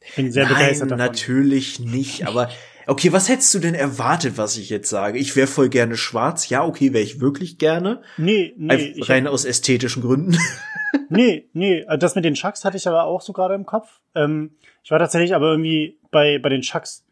[0.00, 1.04] Ich bin sehr Nein, begeistert davon.
[1.04, 2.48] natürlich nicht, aber
[2.86, 5.18] okay, was hättest du denn erwartet, was ich jetzt sage?
[5.18, 6.48] Ich wäre voll gerne schwarz.
[6.48, 8.02] Ja, okay, wäre ich wirklich gerne.
[8.16, 8.72] Nee, nee.
[8.72, 10.36] Einfach rein aus ästhetischen Gründen.
[11.08, 14.00] nee, nee, das mit den Chucks hatte ich aber auch so gerade im Kopf.
[14.14, 14.52] Ähm,
[14.84, 17.04] ich war tatsächlich aber irgendwie bei, bei den Chucks,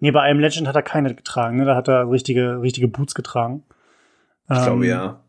[0.00, 1.64] nee, bei einem Legend hat er keine getragen, ne?
[1.64, 3.62] Da hat er richtige, richtige Boots getragen.
[4.50, 5.20] Ich ähm, glaube, ja.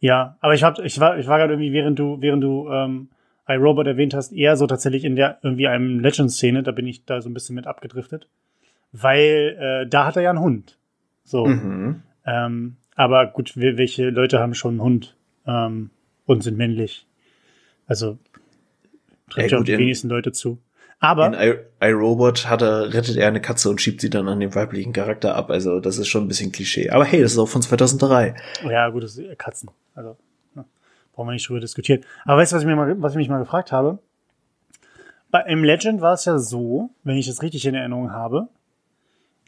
[0.00, 3.08] Ja, aber ich hab, ich war, ich war gerade irgendwie, während du, während du ähm,
[3.48, 7.20] iRobot erwähnt hast, eher so tatsächlich in der irgendwie einem Legend-Szene, da bin ich da
[7.20, 8.28] so ein bisschen mit abgedriftet.
[8.92, 10.78] Weil äh, da hat er ja einen Hund.
[11.24, 11.46] So.
[11.46, 12.02] Mhm.
[12.26, 15.90] Ähm, aber gut, welche Leute haben schon einen Hund ähm,
[16.26, 17.06] und sind männlich?
[17.86, 18.18] Also
[19.30, 20.58] trifft ja, ja auch die wenigsten Leute zu.
[21.00, 24.54] Aber In iRobot hat er, rettet er eine Katze und schiebt sie dann an den
[24.54, 25.50] weiblichen Charakter ab.
[25.50, 26.90] Also das ist schon ein bisschen Klischee.
[26.90, 28.34] Aber hey, das ist auch von 2003.
[28.68, 29.70] Ja, gut, das sind Katzen.
[29.94, 30.16] Also,
[30.54, 30.64] ne,
[31.12, 32.04] brauchen wir nicht drüber diskutieren.
[32.24, 34.00] Aber weißt du, was ich, mir mal, was ich mich mal gefragt habe?
[35.30, 38.48] Bei im Legend war es ja so, wenn ich das richtig in Erinnerung habe,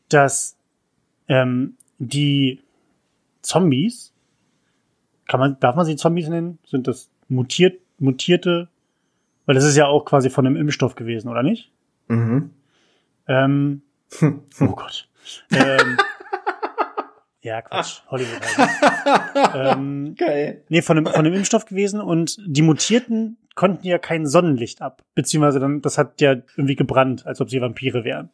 [0.08, 0.56] dass
[1.26, 2.60] ähm, die
[3.42, 4.12] Zombies,
[5.26, 6.58] kann man, darf man sie Zombies nennen?
[6.64, 8.68] Sind das mutiert, mutierte?
[9.50, 11.72] Weil das ist ja auch quasi von einem Impfstoff gewesen, oder nicht?
[12.06, 12.52] Mhm.
[13.26, 13.82] Ähm,
[14.60, 15.08] oh Gott.
[15.50, 15.98] Ähm,
[17.42, 18.02] ja, Quatsch.
[18.12, 19.76] Hollywood halt.
[19.76, 20.62] ähm, Geil.
[20.68, 25.02] nee, von einem, von einem Impfstoff gewesen und die Mutierten konnten ja kein Sonnenlicht ab.
[25.16, 28.30] Beziehungsweise dann, das hat ja irgendwie gebrannt, als ob sie Vampire wären.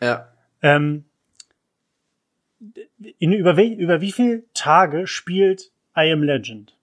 [0.00, 0.28] Ja.
[0.62, 1.06] Ähm,
[3.18, 6.76] in, über, wel, über wie viele Tage spielt I Am Legend?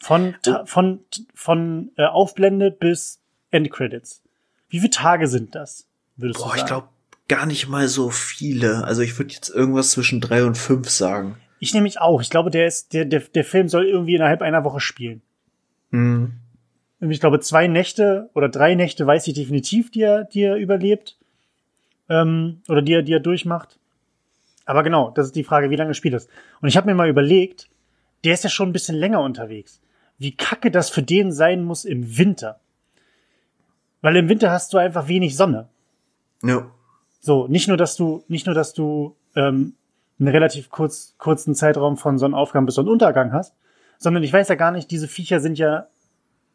[0.00, 1.00] Von, ta, von,
[1.34, 4.22] von äh, Aufblende bis Endcredits.
[4.68, 5.86] Wie viele Tage sind das?
[6.16, 6.68] Würdest Boah, du ich sagen?
[6.68, 6.88] glaube
[7.28, 8.84] gar nicht mal so viele.
[8.84, 11.36] Also ich würde jetzt irgendwas zwischen drei und fünf sagen.
[11.60, 12.20] Ich nehme mich auch.
[12.22, 15.22] Ich glaube, der ist, der, der, der Film soll irgendwie innerhalb einer Woche spielen.
[15.90, 16.32] Mhm.
[17.00, 21.18] Ich glaube, zwei Nächte oder drei Nächte weiß ich definitiv, die er, die er überlebt.
[22.08, 23.78] Ähm, oder die er, die er durchmacht.
[24.64, 26.28] Aber genau, das ist die Frage, wie lange spielt das?
[26.60, 27.68] Und ich habe mir mal überlegt,
[28.24, 29.80] der ist ja schon ein bisschen länger unterwegs.
[30.20, 32.60] Wie kacke das für den sein muss im Winter.
[34.02, 35.68] Weil im Winter hast du einfach wenig Sonne.
[36.42, 36.70] Ja.
[37.20, 39.72] So, nicht nur, dass du, nicht nur, dass du ähm,
[40.18, 43.54] einen relativ kurz, kurzen Zeitraum von Sonnenaufgang bis Sonnenuntergang hast,
[43.98, 45.86] sondern ich weiß ja gar nicht, diese Viecher sind ja,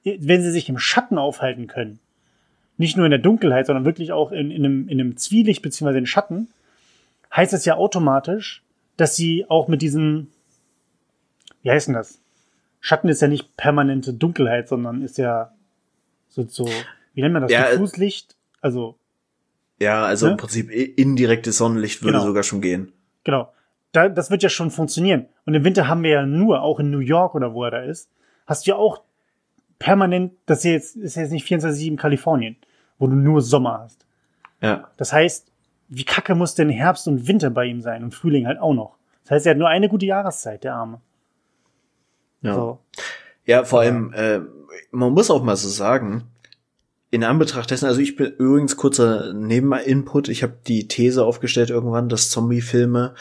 [0.03, 1.99] wenn sie sich im Schatten aufhalten können,
[2.77, 5.97] nicht nur in der Dunkelheit, sondern wirklich auch in, in, einem, in einem Zwielicht beziehungsweise
[5.97, 6.49] in Schatten,
[7.35, 8.63] heißt es ja automatisch,
[8.95, 10.27] dass sie auch mit diesem,
[11.63, 12.19] wie heißt denn das?
[12.85, 15.51] Schatten ist ja nicht permanente Dunkelheit, sondern ist ja
[16.27, 16.69] so, so
[17.15, 17.51] wie nennt man das?
[17.51, 18.35] Ja, äh, Diffuslicht?
[18.61, 18.95] Also
[19.79, 20.33] Ja, also Ne?
[20.33, 22.25] im Prinzip indirektes Sonnenlicht würde Genau.
[22.27, 22.93] sogar schon gehen.
[23.23, 23.51] Genau.
[23.91, 25.25] Da, das wird ja schon funktionieren.
[25.47, 27.81] Und im Winter haben wir ja nur, auch in New York oder wo er da
[27.81, 28.07] ist,
[28.45, 29.01] hast du ja auch
[29.79, 32.55] permanent, das ist jetzt, ist jetzt nicht 24-7 Kalifornien,
[32.99, 34.05] wo du nur Sommer hast.
[34.61, 34.89] Ja.
[34.97, 35.51] Das heißt,
[35.89, 38.95] wie kacke muss denn Herbst und Winter bei ihm sein und Frühling halt auch noch?
[39.23, 41.01] Das heißt, er hat nur eine gute Jahreszeit, der Arme.
[42.45, 42.55] Ja.
[42.55, 42.79] So.
[43.45, 44.39] Ja, vor allem, äh,
[44.91, 46.23] man muss auch mal so sagen,
[47.11, 52.09] in Anbetracht dessen, also ich bin übrigens kurzer Nebeninput, ich habe die These aufgestellt irgendwann,
[52.09, 53.13] dass Zombie-Filme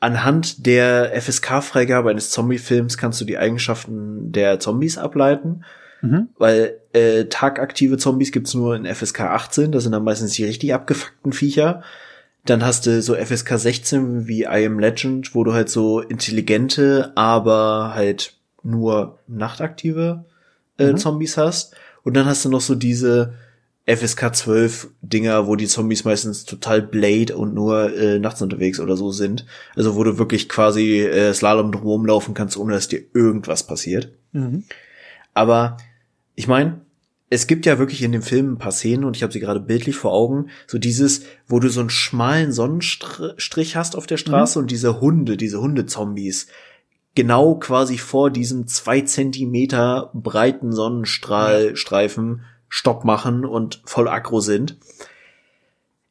[0.00, 5.64] anhand der FSK-Freigabe eines Zombie-Films kannst du die Eigenschaften der Zombies ableiten,
[6.02, 6.30] Mhm.
[6.36, 10.74] weil äh, tagaktive Zombies gibt's nur in FSK 18, das sind dann meistens die richtig
[10.74, 11.82] abgefuckten Viecher.
[12.44, 17.12] Dann hast du so FSK 16 wie I Am Legend, wo du halt so intelligente,
[17.14, 20.24] aber halt nur nachtaktive
[20.78, 20.96] äh, Mhm.
[20.96, 21.74] Zombies hast.
[22.02, 23.34] Und dann hast du noch so diese
[23.86, 28.96] FSK 12 Dinger, wo die Zombies meistens total blade und nur äh, nachts unterwegs oder
[28.96, 29.44] so sind.
[29.74, 34.12] Also wo du wirklich quasi äh, Slalom drumherum laufen kannst, ohne dass dir irgendwas passiert.
[34.32, 34.64] Mhm.
[35.34, 35.76] Aber
[36.34, 36.80] ich meine,
[37.28, 39.58] es gibt ja wirklich in dem Film ein paar Szenen und ich habe sie gerade
[39.60, 44.58] bildlich vor Augen, so dieses, wo du so einen schmalen Sonnenstrich hast auf der Straße
[44.58, 46.48] und diese Hunde, diese Hundezombies,
[47.14, 54.78] genau quasi vor diesem zwei Zentimeter breiten Sonnenstrahlstreifen Stopp machen und voll aggro sind.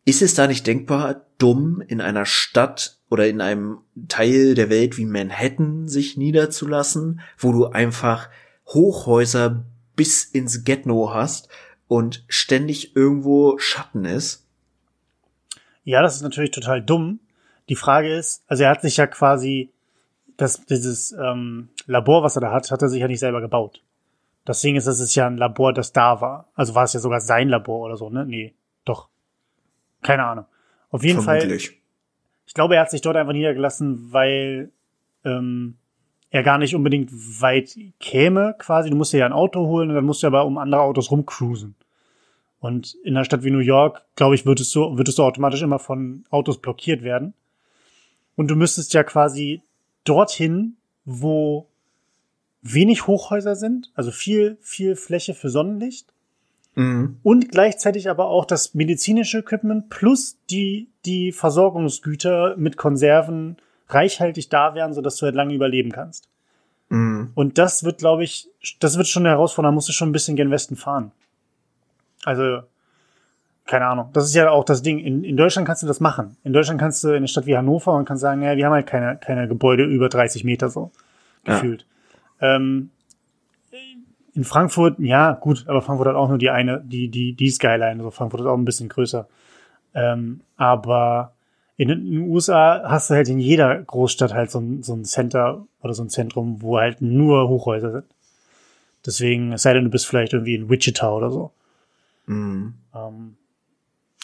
[0.06, 4.98] Ist es da nicht denkbar, dumm in einer Stadt oder in einem Teil der Welt
[4.98, 8.30] wie Manhattan sich niederzulassen, wo du einfach
[8.68, 11.50] Hochhäuser bis ins Ghetto hast
[11.88, 14.46] und ständig irgendwo Schatten ist?
[15.84, 17.20] Ja, das ist natürlich total dumm.
[17.70, 19.72] Die Frage ist, also er hat sich ja quasi
[20.42, 23.84] das, dieses ähm, Labor, was er da hat, hat er sich ja nicht selber gebaut.
[24.48, 26.50] Deswegen ist es ja ein Labor, das da war.
[26.56, 28.26] Also war es ja sogar sein Labor oder so, ne?
[28.26, 29.08] Nee, doch.
[30.02, 30.46] Keine Ahnung.
[30.90, 31.80] Auf jeden Fall, Vermutlich.
[32.48, 34.72] ich glaube, er hat sich dort einfach niedergelassen, weil
[35.24, 35.78] ähm,
[36.32, 38.90] er gar nicht unbedingt weit käme, quasi.
[38.90, 41.12] Du musst dir ja ein Auto holen und dann musst du aber um andere Autos
[41.12, 41.76] rumcruisen.
[42.60, 45.78] Und in einer Stadt wie New York, glaube ich, würdest du, würdest du automatisch immer
[45.78, 47.36] von Autos blockiert werden.
[48.36, 49.62] Und du müsstest ja quasi
[50.04, 51.68] dorthin, wo
[52.62, 56.14] wenig Hochhäuser sind, also viel, viel Fläche für Sonnenlicht
[56.76, 57.18] Mhm.
[57.22, 63.58] und gleichzeitig aber auch das medizinische Equipment plus die, die Versorgungsgüter mit Konserven
[63.90, 66.30] reichhaltig da wären, sodass du halt lange überleben kannst.
[66.88, 67.32] Mhm.
[67.36, 68.48] Und das wird, glaube ich,
[68.80, 71.12] das wird schon eine Herausforderung, da musst du schon ein bisschen gen Westen fahren.
[72.24, 72.62] Also,
[73.66, 74.10] keine Ahnung.
[74.14, 75.00] Das ist ja auch das Ding.
[75.00, 76.36] In, in Deutschland kannst du das machen.
[76.44, 78.74] In Deutschland kannst du in eine Stadt wie Hannover und kannst sagen, ja, wir haben
[78.74, 80.92] halt keine, keine Gebäude über 30 Meter so
[81.46, 81.54] Ja.
[81.56, 81.86] gefühlt.
[82.42, 82.90] Ähm,
[84.34, 87.98] in Frankfurt, ja, gut, aber Frankfurt hat auch nur die eine, die, die, die Skyline.
[88.00, 89.28] Also Frankfurt ist auch ein bisschen größer.
[89.94, 91.34] Ähm, aber
[91.78, 95.66] in den USA hast du halt in jeder Großstadt halt so ein, so ein Center
[95.82, 98.06] oder so ein Zentrum, wo halt nur Hochhäuser sind.
[99.06, 101.52] Deswegen, es sei denn, du bist vielleicht irgendwie in Wichita oder so.
[102.28, 102.76] Mhm.
[102.96, 103.36] Ähm,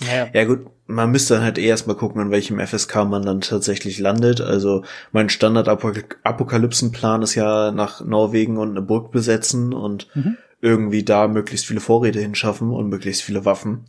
[0.02, 0.28] naja.
[0.34, 4.00] Ja gut, man müsste dann halt eh erstmal gucken, an welchem FSK man dann tatsächlich
[4.00, 4.42] landet.
[4.42, 10.38] Also mein Standard-Apokalypsenplan ist ja nach Norwegen und eine Burg besetzen und mhm.
[10.62, 13.86] irgendwie da möglichst viele Vorräte hinschaffen und möglichst viele Waffen.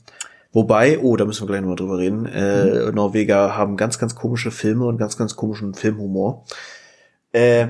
[0.50, 2.94] Wobei, oh, da müssen wir gleich nochmal drüber reden, äh, mhm.
[2.94, 6.46] Norweger haben ganz, ganz komische Filme und ganz, ganz komischen Filmhumor.
[7.32, 7.66] Äh,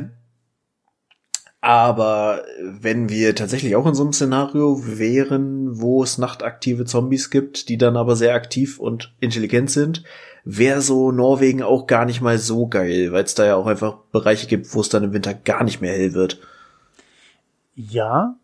[1.60, 7.68] aber wenn wir tatsächlich auch in so einem Szenario wären, wo es nachtaktive Zombies gibt,
[7.68, 10.04] die dann aber sehr aktiv und intelligent sind,
[10.44, 13.96] wäre so Norwegen auch gar nicht mal so geil, weil es da ja auch einfach
[14.12, 16.40] Bereiche gibt, wo es dann im Winter gar nicht mehr hell wird.
[17.74, 18.36] Ja,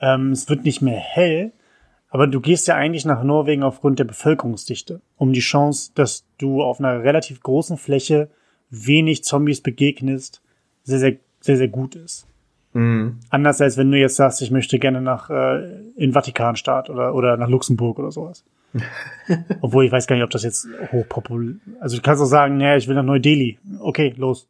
[0.00, 1.52] ähm, es wird nicht mehr hell,
[2.08, 6.62] aber du gehst ja eigentlich nach Norwegen aufgrund der Bevölkerungsdichte, um die Chance, dass du
[6.62, 8.30] auf einer relativ großen Fläche
[8.70, 10.40] wenig Zombies begegnest,
[10.84, 12.26] sehr, sehr, sehr, sehr gut ist.
[12.74, 13.20] Mhm.
[13.30, 17.36] Anders als wenn du jetzt sagst, ich möchte gerne nach äh, in Vatikanstaat oder oder
[17.36, 18.44] nach Luxemburg oder sowas.
[19.60, 21.54] Obwohl ich weiß gar nicht, ob das jetzt hochpopulär.
[21.78, 23.58] Also du kannst auch sagen, naja, ich will nach Neu-Delhi.
[23.78, 24.48] Okay, los.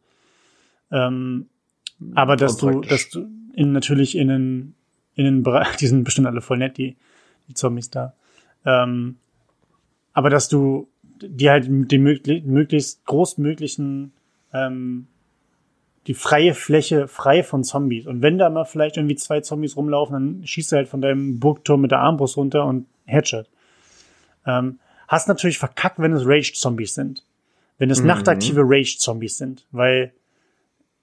[0.90, 1.46] Ähm,
[2.14, 4.74] aber dass du, dass du in, natürlich in den
[5.14, 6.96] in den Bereich, die sind bestimmt alle voll nett, die
[7.48, 8.14] die Zombies da.
[8.64, 9.16] Ähm,
[10.14, 10.88] aber dass du
[11.20, 14.12] die halt den möglichst großmöglichen
[14.52, 15.06] ähm,
[16.06, 18.06] die freie Fläche frei von Zombies.
[18.06, 21.40] Und wenn da mal vielleicht irgendwie zwei Zombies rumlaufen, dann schießt du halt von deinem
[21.40, 23.48] Burgturm mit der Armbrust runter und Headshot.
[24.46, 27.24] Ähm, hast natürlich verkackt, wenn es Rage-Zombies sind.
[27.78, 28.08] Wenn es mhm.
[28.08, 30.12] nachtaktive Rage-Zombies sind, weil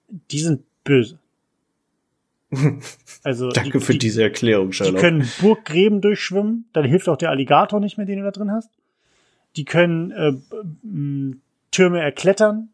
[0.10, 1.18] die sind böse.
[3.24, 4.96] Also Danke die, für diese Erklärung, Sherlock.
[4.96, 8.52] Die können Burggräben durchschwimmen, dann hilft auch der Alligator nicht mehr, den du da drin
[8.52, 8.72] hast.
[9.58, 11.36] Die können äh,
[11.70, 12.70] Türme erklettern.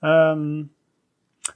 [0.00, 0.70] Ähm,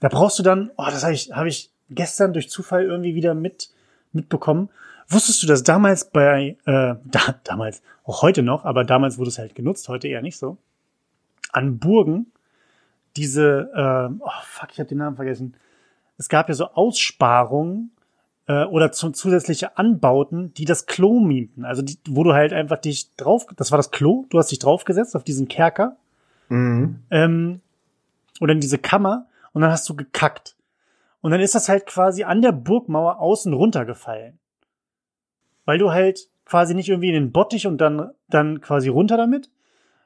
[0.01, 3.35] da brauchst du dann, oh, das habe ich, hab ich gestern durch Zufall irgendwie wieder
[3.35, 3.71] mit
[4.13, 4.69] mitbekommen.
[5.09, 9.39] Wusstest du, dass damals bei, äh, da, damals, auch heute noch, aber damals wurde es
[9.39, 10.57] halt genutzt, heute eher nicht so,
[11.53, 12.27] an Burgen
[13.17, 15.55] diese, äh, oh fuck, ich habe den Namen vergessen.
[16.17, 17.91] Es gab ja so Aussparungen
[18.47, 21.65] äh, oder zu, zusätzliche Anbauten, die das Klo mieten.
[21.65, 24.61] Also die, wo du halt einfach dich drauf, das war das Klo, du hast dich
[24.61, 25.97] draufgesetzt auf diesen Kerker
[26.49, 27.01] mhm.
[27.11, 27.61] ähm,
[28.41, 30.57] oder in diese Kammer und dann hast du gekackt.
[31.21, 34.39] Und dann ist das halt quasi an der Burgmauer außen runtergefallen.
[35.65, 39.51] Weil du halt quasi nicht irgendwie in den Bottich und dann, dann quasi runter damit,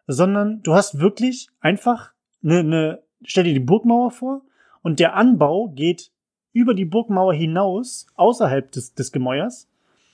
[0.07, 2.13] sondern du hast wirklich einfach
[2.45, 4.43] eine, eine, stell dir die Burgmauer vor
[4.83, 6.13] und der Anbau geht
[6.53, 9.69] über die Burgmauer hinaus, außerhalb des, des Gemäuers.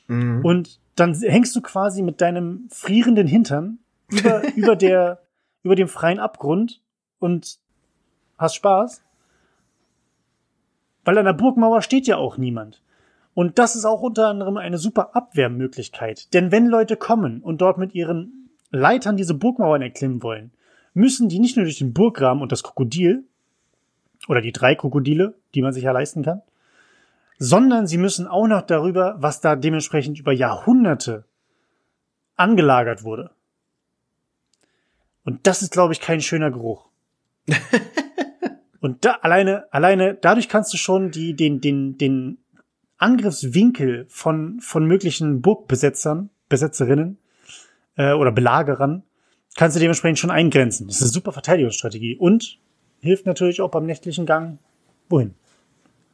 [0.08, 0.44] Mhm.
[0.44, 5.22] Und dann hängst du quasi mit deinem frierenden Hintern über, über der,
[5.62, 6.80] über dem freien Abgrund
[7.18, 7.58] und
[8.38, 9.02] hast Spaß.
[11.04, 12.82] Weil an der Burgmauer steht ja auch niemand.
[13.34, 16.32] Und das ist auch unter anderem eine super Abwehrmöglichkeit.
[16.34, 20.52] Denn wenn Leute kommen und dort mit ihren Leitern diese Burgmauern erklimmen wollen,
[20.94, 23.24] müssen die nicht nur durch den Burgrahmen und das Krokodil,
[24.28, 26.42] oder die drei Krokodile, die man sich ja leisten kann,
[27.38, 31.24] sondern sie müssen auch noch darüber, was da dementsprechend über Jahrhunderte
[32.36, 33.30] angelagert wurde.
[35.24, 36.88] Und das ist, glaube ich, kein schöner Geruch.
[38.82, 42.38] Und da alleine, alleine dadurch kannst du schon die, den, den, den
[42.98, 47.16] Angriffswinkel von, von möglichen Burgbesetzern, Besetzerinnen
[47.96, 49.04] äh, oder Belagerern,
[49.54, 50.88] kannst du dementsprechend schon eingrenzen.
[50.88, 52.58] Das ist eine super Verteidigungsstrategie und
[52.98, 54.58] hilft natürlich auch beim nächtlichen Gang
[55.08, 55.34] wohin.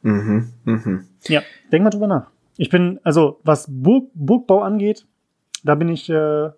[0.03, 1.07] Mhm, mhm.
[1.27, 2.29] Ja, denk mal drüber nach.
[2.55, 5.07] Ich bin, also was Burg, Burgbau angeht,
[5.63, 6.49] da bin ich äh,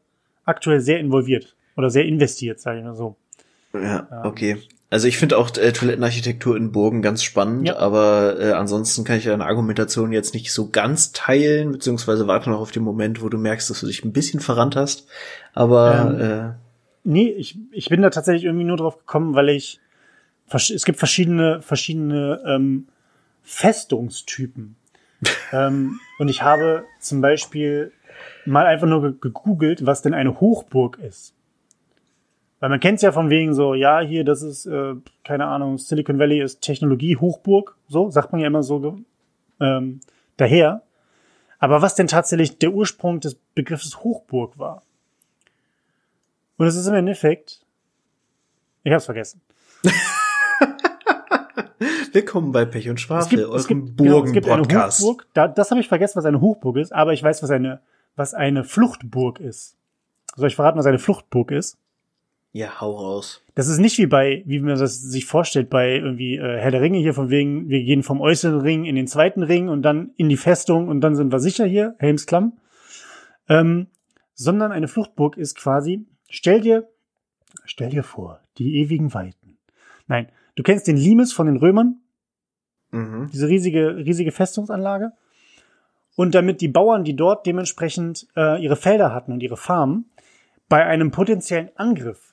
[0.43, 3.15] aktuell sehr involviert oder sehr investiert, sage ich mal so.
[3.73, 4.57] Ja, ähm, okay.
[4.91, 7.77] Also ich finde auch äh, Toilettenarchitektur in Burgen ganz spannend, ja.
[7.77, 12.59] aber äh, ansonsten kann ich deine Argumentation jetzt nicht so ganz teilen, beziehungsweise warte noch
[12.59, 15.07] auf den Moment, wo du merkst, dass du dich ein bisschen verrannt hast.
[15.53, 16.53] Aber ähm, äh,
[17.05, 19.79] nee, ich, ich bin da tatsächlich irgendwie nur drauf gekommen, weil ich
[20.53, 22.89] es gibt verschiedene verschiedene ähm,
[23.43, 24.75] Festungstypen.
[25.53, 27.93] ähm, und ich habe zum Beispiel
[28.45, 31.33] mal einfach nur gegoogelt, was denn eine Hochburg ist.
[32.61, 34.93] Weil man kennt es ja von wegen so, ja, hier, das ist, äh,
[35.23, 38.99] keine Ahnung, Silicon Valley ist Technologie-Hochburg, so, sagt man ja immer so
[39.59, 39.99] ähm,
[40.37, 40.83] daher.
[41.57, 44.83] Aber was denn tatsächlich der Ursprung des Begriffes Hochburg war?
[46.57, 47.65] Und es ist im Endeffekt,
[48.83, 49.41] ich hab's vergessen.
[52.13, 54.61] Willkommen bei Pech und Schwafel, Es gibt, eurem es gibt, genau, es gibt eine.
[54.61, 55.25] Hochburg.
[55.33, 57.81] Da, das habe ich vergessen, was eine Hochburg ist, aber ich weiß, was eine,
[58.15, 59.77] was eine Fluchtburg ist.
[60.35, 61.80] Soll ich verraten, was eine Fluchtburg ist?
[62.53, 63.43] Ja, hau raus.
[63.55, 66.81] Das ist nicht wie bei, wie man das sich vorstellt, bei irgendwie äh, Herr der
[66.81, 70.11] Ringe hier, von wegen, wir gehen vom äußeren Ring in den zweiten Ring und dann
[70.17, 72.53] in die Festung und dann sind wir sicher hier, Helmsklamm.
[73.47, 73.87] Ähm,
[74.33, 76.89] sondern eine Fluchtburg ist quasi, stell dir,
[77.63, 79.57] stell dir vor, die ewigen Weiten.
[80.07, 82.01] Nein, du kennst den Limes von den Römern,
[82.91, 83.29] Mhm.
[83.31, 85.13] diese riesige, riesige Festungsanlage.
[86.17, 90.11] Und damit die Bauern, die dort dementsprechend äh, ihre Felder hatten und ihre Farmen,
[90.67, 92.30] bei einem potenziellen Angriff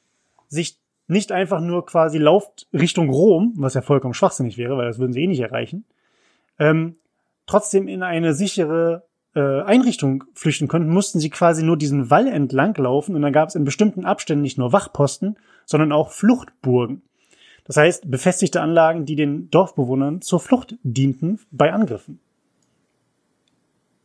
[0.49, 4.99] sich nicht einfach nur quasi lauft Richtung Rom, was ja vollkommen schwachsinnig wäre, weil das
[4.99, 5.85] würden sie eh nicht erreichen,
[6.59, 6.97] ähm,
[7.47, 12.75] trotzdem in eine sichere äh, Einrichtung flüchten könnten, mussten sie quasi nur diesen Wall entlang
[12.77, 17.03] laufen und dann gab es in bestimmten Abständen nicht nur Wachposten, sondern auch Fluchtburgen.
[17.65, 22.19] Das heißt, befestigte Anlagen, die den Dorfbewohnern zur Flucht dienten bei Angriffen.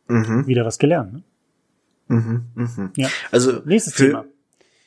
[0.08, 0.46] Mhm.
[0.46, 1.14] Wieder was gelernt.
[1.14, 1.22] Ne?
[2.08, 2.44] Mhm.
[2.54, 2.92] Mhm.
[2.96, 3.08] Ja.
[3.30, 4.24] Also Nächstes für, Thema.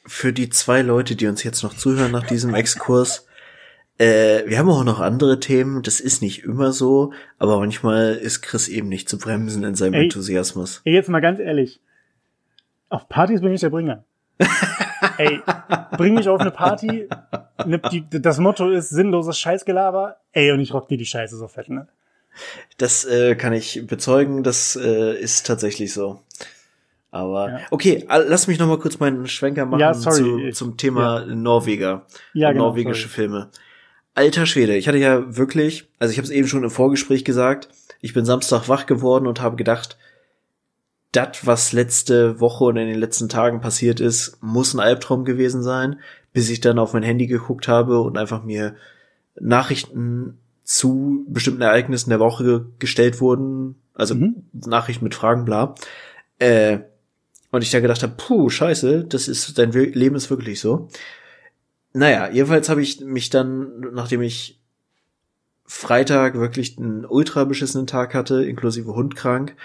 [0.07, 3.27] Für die zwei Leute, die uns jetzt noch zuhören nach diesem Exkurs,
[3.99, 8.41] äh, wir haben auch noch andere Themen, das ist nicht immer so, aber manchmal ist
[8.41, 10.03] Chris eben nicht zu bremsen in seinem Ey.
[10.03, 10.81] Enthusiasmus.
[10.85, 11.79] Ey, jetzt mal ganz ehrlich.
[12.89, 14.03] Auf Partys bin ich der Bringer.
[15.17, 15.41] Ey,
[15.97, 17.09] bring mich auf eine Party.
[17.65, 20.17] Ne, die, das Motto ist sinnloses Scheißgelaber.
[20.31, 21.87] Ey, und ich rock dir die Scheiße so fett, ne?
[22.77, 26.21] Das äh, kann ich bezeugen, das äh, ist tatsächlich so.
[27.11, 27.59] Aber Ja.
[27.71, 32.05] okay, lass mich noch mal kurz meinen Schwenker machen Ja, sorry, zu, zum Thema Norweger
[32.33, 33.13] Ja, genau, norwegische sorry.
[33.13, 33.49] Filme.
[34.13, 37.69] Alter Schwede, ich hatte ja wirklich, also ich habe es eben schon im Vorgespräch gesagt,
[38.01, 39.97] ich bin Samstag wach geworden und habe gedacht,
[41.11, 45.63] das, was letzte Woche und in den letzten Tagen passiert ist, muss ein Albtraum gewesen
[45.63, 45.99] sein,
[46.33, 48.75] bis ich dann auf mein Handy geguckt habe und einfach mir
[49.39, 54.43] Nachrichten zu bestimmten Ereignissen der Woche gestellt wurden, also Mhm.
[54.51, 55.75] Nachrichten mit Fragen, bla.
[56.39, 56.79] Äh,
[57.51, 60.89] und ich da gedacht habe, puh, scheiße, das ist, dein Leben ist wirklich so.
[61.93, 64.59] Naja, jedenfalls habe ich mich dann, nachdem ich
[65.65, 69.55] Freitag wirklich einen ultra beschissenen Tag hatte, inklusive Hund krank,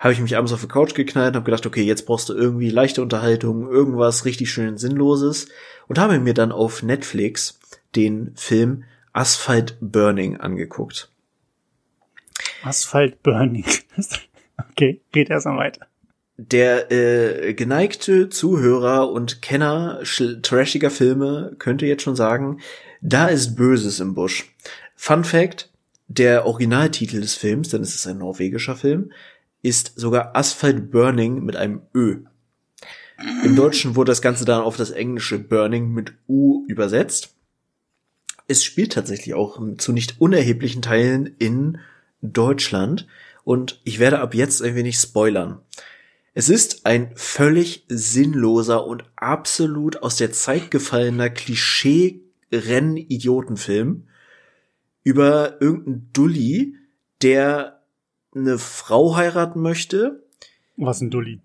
[0.00, 2.34] habe ich mich abends auf die Couch geknallt und habe gedacht, okay, jetzt brauchst du
[2.34, 5.48] irgendwie leichte Unterhaltung, irgendwas richtig schön Sinnloses
[5.86, 7.60] und habe mir dann auf Netflix
[7.94, 11.10] den Film Asphalt Burning angeguckt.
[12.62, 13.66] Asphalt Burning.
[14.70, 15.86] okay, geht erstmal weiter.
[16.50, 20.00] Der äh, geneigte Zuhörer und Kenner
[20.42, 22.60] trashiger Filme könnte jetzt schon sagen,
[23.00, 24.52] da ist Böses im Busch.
[24.96, 25.70] Fun Fact,
[26.08, 29.12] der Originaltitel des Films, denn es ist ein norwegischer Film,
[29.62, 32.24] ist sogar Asphalt Burning mit einem Ö.
[33.44, 37.36] Im Deutschen wurde das Ganze dann auf das englische Burning mit U übersetzt.
[38.48, 41.78] Es spielt tatsächlich auch zu nicht unerheblichen Teilen in
[42.20, 43.06] Deutschland
[43.44, 45.60] und ich werde ab jetzt ein wenig spoilern.
[46.34, 54.04] Es ist ein völlig sinnloser und absolut aus der Zeit gefallener Klischee-Renn-Idiotenfilm
[55.04, 56.76] über irgendeinen Dulli,
[57.20, 57.80] der
[58.34, 60.22] eine Frau heiraten möchte,
[60.76, 61.40] Was ein Dulli.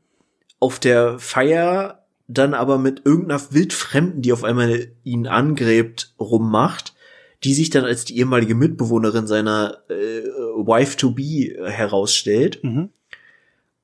[0.59, 6.93] auf der Feier dann aber mit irgendeiner Wildfremden, die auf einmal ihn angräbt, rummacht,
[7.43, 12.89] die sich dann als die ehemalige Mitbewohnerin seiner äh, Wife-to-be herausstellt Mhm.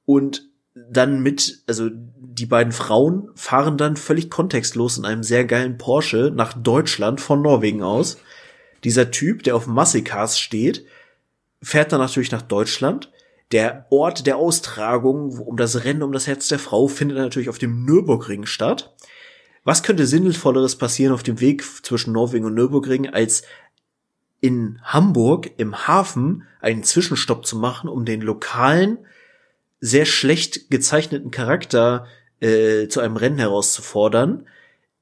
[0.05, 5.77] und dann mit, also die beiden Frauen fahren dann völlig kontextlos in einem sehr geilen
[5.77, 8.17] Porsche nach Deutschland von Norwegen aus.
[8.83, 10.85] Dieser Typ, der auf Massikars steht,
[11.61, 13.11] fährt dann natürlich nach Deutschland.
[13.51, 17.59] Der Ort der Austragung um das Rennen um das Herz der Frau findet natürlich auf
[17.59, 18.95] dem Nürburgring statt.
[19.63, 23.43] Was könnte sinnvolleres passieren auf dem Weg zwischen Norwegen und Nürburgring, als
[24.41, 28.97] in Hamburg im Hafen einen Zwischenstopp zu machen, um den lokalen
[29.85, 32.07] sehr schlecht gezeichneten Charakter
[32.39, 34.47] äh, zu einem Rennen herauszufordern,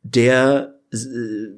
[0.02, 1.52] der äh,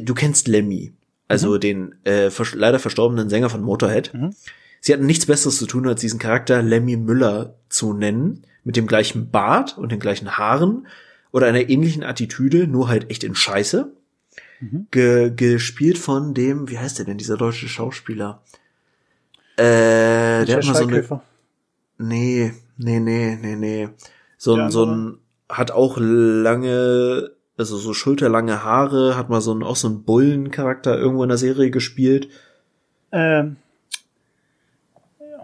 [0.00, 0.92] du kennst Lemmy,
[1.26, 4.14] also den äh, vers leider verstorbenen Sänger von Motorhead.
[4.14, 4.30] Mhm.
[4.80, 8.86] Sie hatten nichts Besseres zu tun, als diesen Charakter Lemmy Müller zu nennen, mit dem
[8.86, 10.86] gleichen Bart und den gleichen Haaren
[11.32, 13.92] oder einer ähnlichen Attitüde, nur halt echt in Scheiße.
[14.60, 14.86] Mhm.
[14.92, 18.40] Ge gespielt von dem, wie heißt der denn, dieser deutsche Schauspieler?
[19.56, 21.22] Äh, der hat mal so eine.
[22.02, 23.88] Nee, nee, nee, nee, nee.
[24.38, 25.18] So ein, so ein,
[25.50, 30.96] hat auch lange, also so schulterlange Haare, hat mal so ein, auch so ein Bullencharakter
[30.96, 32.30] irgendwo in der Serie gespielt.
[33.12, 33.56] Ähm,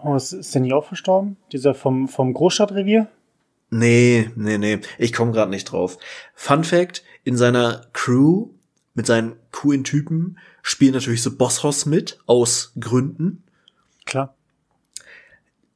[0.03, 1.37] oh, ist, ist der nicht auch verstorben?
[1.51, 3.07] Dieser vom, vom Großstadtrevier?
[3.69, 5.99] Nee, nee, nee, ich komme gerade nicht drauf.
[6.33, 8.47] Fun Fact, in seiner Crew
[8.95, 13.43] mit seinen coolen Typen, spielen natürlich so Bosshaus mit, aus Gründen.
[14.05, 14.33] Klar.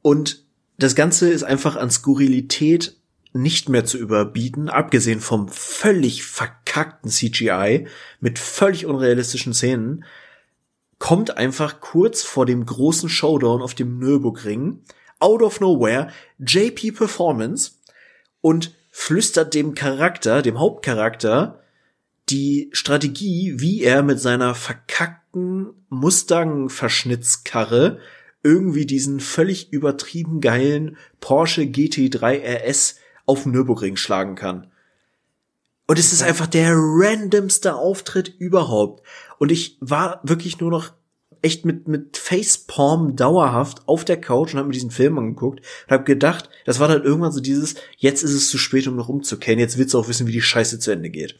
[0.00, 0.42] Und
[0.78, 2.96] das Ganze ist einfach an Skurrilität
[3.32, 7.86] nicht mehr zu überbieten, abgesehen vom völlig verkackten CGI
[8.20, 10.04] mit völlig unrealistischen Szenen,
[10.98, 14.82] kommt einfach kurz vor dem großen Showdown auf dem Nürburgring,
[15.18, 17.72] out of nowhere, JP Performance
[18.40, 21.62] und flüstert dem Charakter, dem Hauptcharakter,
[22.28, 27.98] die Strategie, wie er mit seiner verkackten Mustang-Verschnitzkarre
[28.42, 34.68] irgendwie diesen völlig übertrieben geilen Porsche GT3 RS auf Nürburgring schlagen kann.
[35.86, 39.06] Und es ist einfach der randomste Auftritt überhaupt.
[39.38, 40.92] Und ich war wirklich nur noch
[41.42, 45.90] echt mit, mit Facepalm dauerhaft auf der Couch und habe mir diesen Film angeguckt und
[45.90, 49.08] habe gedacht, das war dann irgendwann so dieses, jetzt ist es zu spät, um noch
[49.08, 51.36] umzukehren, jetzt willst du auch wissen, wie die Scheiße zu Ende geht.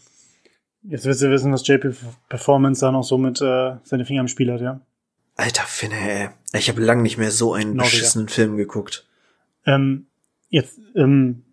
[0.83, 1.95] Jetzt willst du wissen, was JP
[2.29, 4.81] Performance da noch so mit äh, seine Finger im Spiel hat, ja?
[5.37, 6.29] Alter Finne, ey.
[6.55, 7.91] Ich habe lang nicht mehr so einen Norweger.
[7.91, 9.07] beschissenen Film geguckt.
[9.67, 10.07] Ähm,
[10.51, 11.45] jetzt, ähm,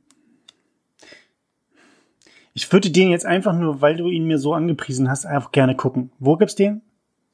[2.53, 5.75] ich würde den jetzt einfach nur, weil du ihn mir so angepriesen hast, einfach gerne
[5.75, 6.11] gucken.
[6.19, 6.81] Wo gibt's den?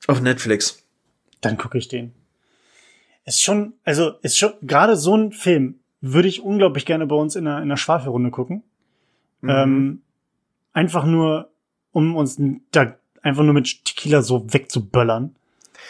[0.07, 0.83] Auf Netflix.
[1.41, 2.13] Dann gucke ich den.
[3.25, 5.79] Ist schon, also ist schon gerade so ein Film
[6.13, 8.63] würde ich unglaublich gerne bei uns in einer, in einer Schwafelrunde gucken.
[9.41, 9.49] Mhm.
[9.49, 10.01] Ähm,
[10.73, 11.49] einfach nur,
[11.91, 12.39] um uns
[12.71, 15.35] da einfach nur mit Tequila so wegzuböllern.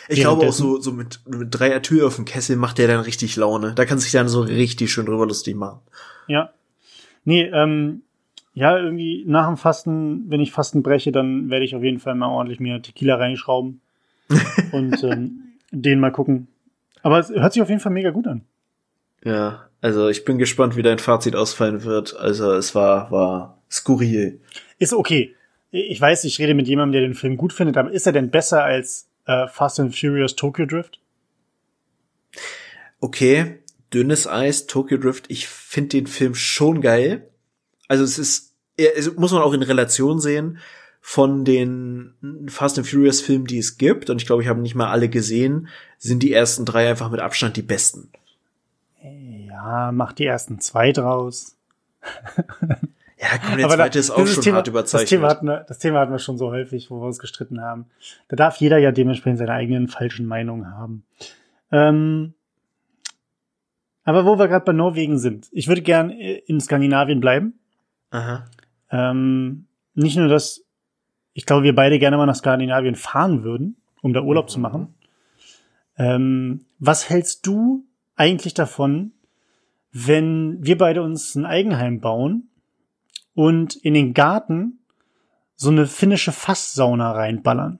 [0.08, 2.99] Ich glaube auch so, so mit, mit drei Tür auf dem Kessel macht der dann
[2.99, 3.74] richtig Laune.
[3.74, 5.80] Da kann sich dann so richtig schön drüber lustig machen.
[6.28, 6.51] Ja.
[7.24, 8.03] Nee, ähm,
[8.53, 12.16] ja, irgendwie nach dem Fasten, wenn ich Fasten breche, dann werde ich auf jeden Fall
[12.16, 13.82] mal ordentlich mir Tequila reinschrauben
[14.72, 16.47] und ähm, den mal gucken.
[17.03, 18.41] Aber es hört sich auf jeden Fall mega gut an.
[19.24, 22.16] Ja, also ich bin gespannt, wie dein Fazit ausfallen wird.
[22.16, 24.39] Also es war, war skurril.
[24.80, 25.36] Ist okay.
[25.72, 28.32] Ich weiß, ich rede mit jemandem, der den Film gut findet, aber ist er denn
[28.32, 30.99] besser als äh, Fast and Furious Tokyo Drift?
[32.99, 33.59] Okay,
[33.93, 37.30] dünnes Eis, Tokyo Drift, ich finde den Film schon geil.
[37.88, 40.59] Also es ist, es muss man auch in Relation sehen
[41.01, 42.15] von den
[42.47, 44.09] Fast and Furious Filmen, die es gibt.
[44.09, 45.67] Und ich glaube, ich habe nicht mal alle gesehen,
[45.99, 48.09] sind die ersten drei einfach mit Abstand die besten.
[49.47, 51.55] Ja, mach die ersten zwei draus.
[53.32, 55.09] Ja, komm, der Aber da- zweite ist auch schon Thema, hart Das überzeichnet.
[55.09, 57.86] Thema, hatten wir, das Thema hatten wir schon so häufig, wo wir uns gestritten haben.
[58.28, 61.03] Da darf jeder ja dementsprechend seine eigenen falschen Meinungen haben.
[61.71, 62.34] Ähm,
[64.03, 67.59] aber wo wir gerade bei Norwegen sind, ich würde gern äh, in Skandinavien bleiben.
[68.11, 68.45] Aha.
[68.91, 69.65] Ähm,
[69.95, 70.61] nicht nur, dass
[71.34, 74.49] ich glaube, wir beide gerne mal nach Skandinavien fahren würden, um da Urlaub Mhm.
[74.49, 74.95] zu machen.
[75.97, 79.11] Ähm, was hältst du eigentlich davon,
[79.91, 82.49] wenn wir beide uns ein Eigenheim bauen
[83.36, 84.79] und in den Garten
[85.55, 87.79] so eine finnische Fasssauna reinballern?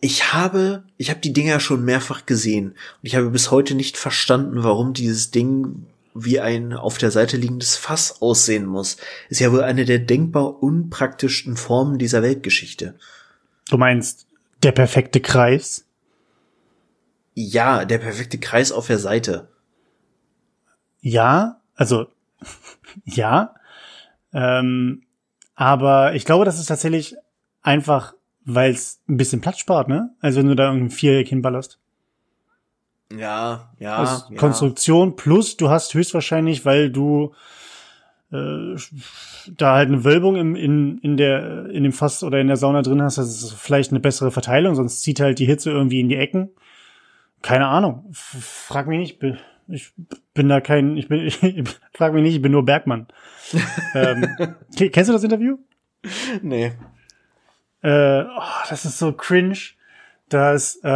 [0.00, 3.96] Ich habe, ich habe die Dinger schon mehrfach gesehen und ich habe bis heute nicht
[3.96, 8.98] verstanden, warum dieses Ding wie ein auf der Seite liegendes Fass aussehen muss.
[9.28, 12.96] Ist ja wohl eine der denkbar unpraktischsten Formen dieser Weltgeschichte.
[13.68, 14.26] Du meinst
[14.62, 15.86] der perfekte Kreis?
[17.34, 19.48] Ja, der perfekte Kreis auf der Seite.
[21.00, 22.06] Ja, also
[23.04, 23.54] ja.
[24.32, 25.02] Ähm,
[25.54, 27.14] aber ich glaube, das ist tatsächlich
[27.62, 28.14] einfach,
[28.44, 30.10] weil es ein bisschen Platz spart, ne?
[30.20, 31.78] Also wenn du da irgendein Viereck hinballerst.
[33.16, 33.96] Ja, ja.
[33.96, 34.38] also ja.
[34.38, 37.34] Konstruktion plus du hast höchstwahrscheinlich, weil du
[38.32, 38.76] äh,
[39.56, 42.82] da halt eine Wölbung im, in, in der in dem Fass oder in der Sauna
[42.82, 46.08] drin hast, das ist vielleicht eine bessere Verteilung, sonst zieht halt die Hitze irgendwie in
[46.08, 46.50] die Ecken.
[47.42, 48.06] Keine Ahnung.
[48.10, 49.38] F frag mich nicht.
[49.68, 49.92] Ich
[50.34, 51.38] bin da kein, ich bin, ich,
[51.92, 53.06] frag mich nicht, ich bin nur Bergmann.
[53.94, 54.26] ähm,
[54.76, 55.58] ke- kennst du das Interview?
[56.42, 56.72] Nee.
[57.82, 59.56] Äh, oh, das ist so cringe.
[60.30, 60.88] Das, äh,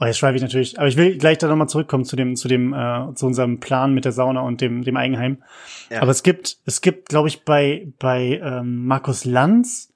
[0.00, 2.48] oh, jetzt schreibe ich natürlich, aber ich will gleich da nochmal zurückkommen zu dem, zu
[2.48, 5.42] dem, äh, zu unserem Plan mit der Sauna und dem, dem Eigenheim.
[5.88, 6.02] Ja.
[6.02, 9.92] Aber es gibt, es gibt, glaube ich, bei, bei ähm, Markus Lanz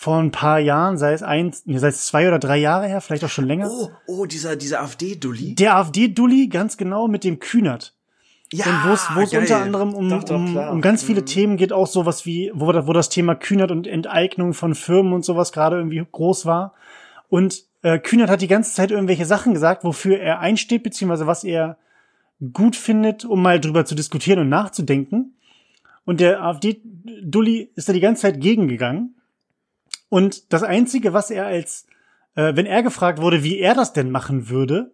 [0.00, 3.00] vor ein paar Jahren, sei es eins, nee, sei es zwei oder drei Jahre her,
[3.00, 3.68] vielleicht auch schon länger.
[3.68, 5.56] Oh, oh, dieser, dieser AfD-Dulli.
[5.56, 7.96] Der AfD-Dulli, ganz genau, mit dem Kühnert.
[8.52, 11.22] Ja, und wo es wo es unter anderem um, Doch, doch, um, um ganz viele
[11.22, 11.26] Mhm.
[11.26, 15.24] Themen geht, auch sowas wie, wo, wo das Thema Kühnert und Enteignung von Firmen und
[15.24, 16.74] sowas gerade irgendwie groß war.
[17.28, 21.42] Und äh, Kühnert hat die ganze Zeit irgendwelche Sachen gesagt, wofür er einsteht, beziehungsweise was
[21.42, 21.76] er
[22.52, 25.34] gut findet, um mal drüber zu diskutieren und nachzudenken.
[26.04, 29.16] Und der AfD-Dulli ist da die ganze Zeit gegengegangen.
[30.08, 31.86] Und das Einzige, was er als,
[32.34, 34.92] äh, wenn er gefragt wurde, wie er das denn machen würde,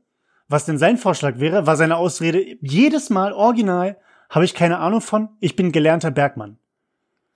[0.49, 3.97] was denn sein Vorschlag wäre, war seine Ausrede jedes Mal original,
[4.29, 6.59] habe ich keine Ahnung von, ich bin gelernter Bergmann.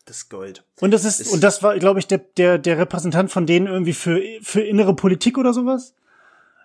[0.05, 0.65] Das Gold.
[0.81, 3.67] Und das ist, Ist- und das war, glaube ich, der, der, der Repräsentant von denen
[3.67, 5.95] irgendwie für, für innere Politik oder sowas.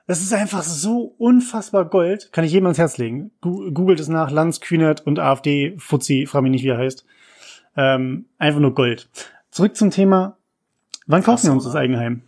[0.08, 2.32] Das ist einfach so unfassbar Gold.
[2.32, 3.32] Kann ich jedem ans Herz legen.
[3.42, 7.06] Googelt es nach, Lanz, Kühnert und AfD, Fuzzi, frag mich nicht, wie er heißt.
[7.78, 9.10] Ähm, einfach nur Gold.
[9.50, 10.38] Zurück zum Thema,
[11.08, 12.22] wann kaufen wir uns das Eigenheim?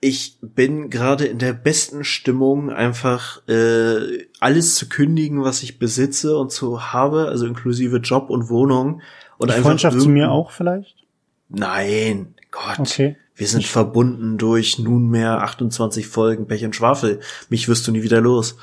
[0.00, 6.38] Ich bin gerade in der besten Stimmung, einfach äh, alles zu kündigen, was ich besitze
[6.38, 9.02] und zu habe, also inklusive Job und Wohnung.
[9.38, 11.04] Und Die einfach Freundschaft zu mir auch vielleicht?
[11.48, 12.78] Nein, Gott.
[12.78, 13.16] Okay.
[13.34, 17.20] Wir sind verbunden durch nunmehr 28 Folgen Pech und Schwafel.
[17.48, 18.56] Mich wirst du nie wieder los.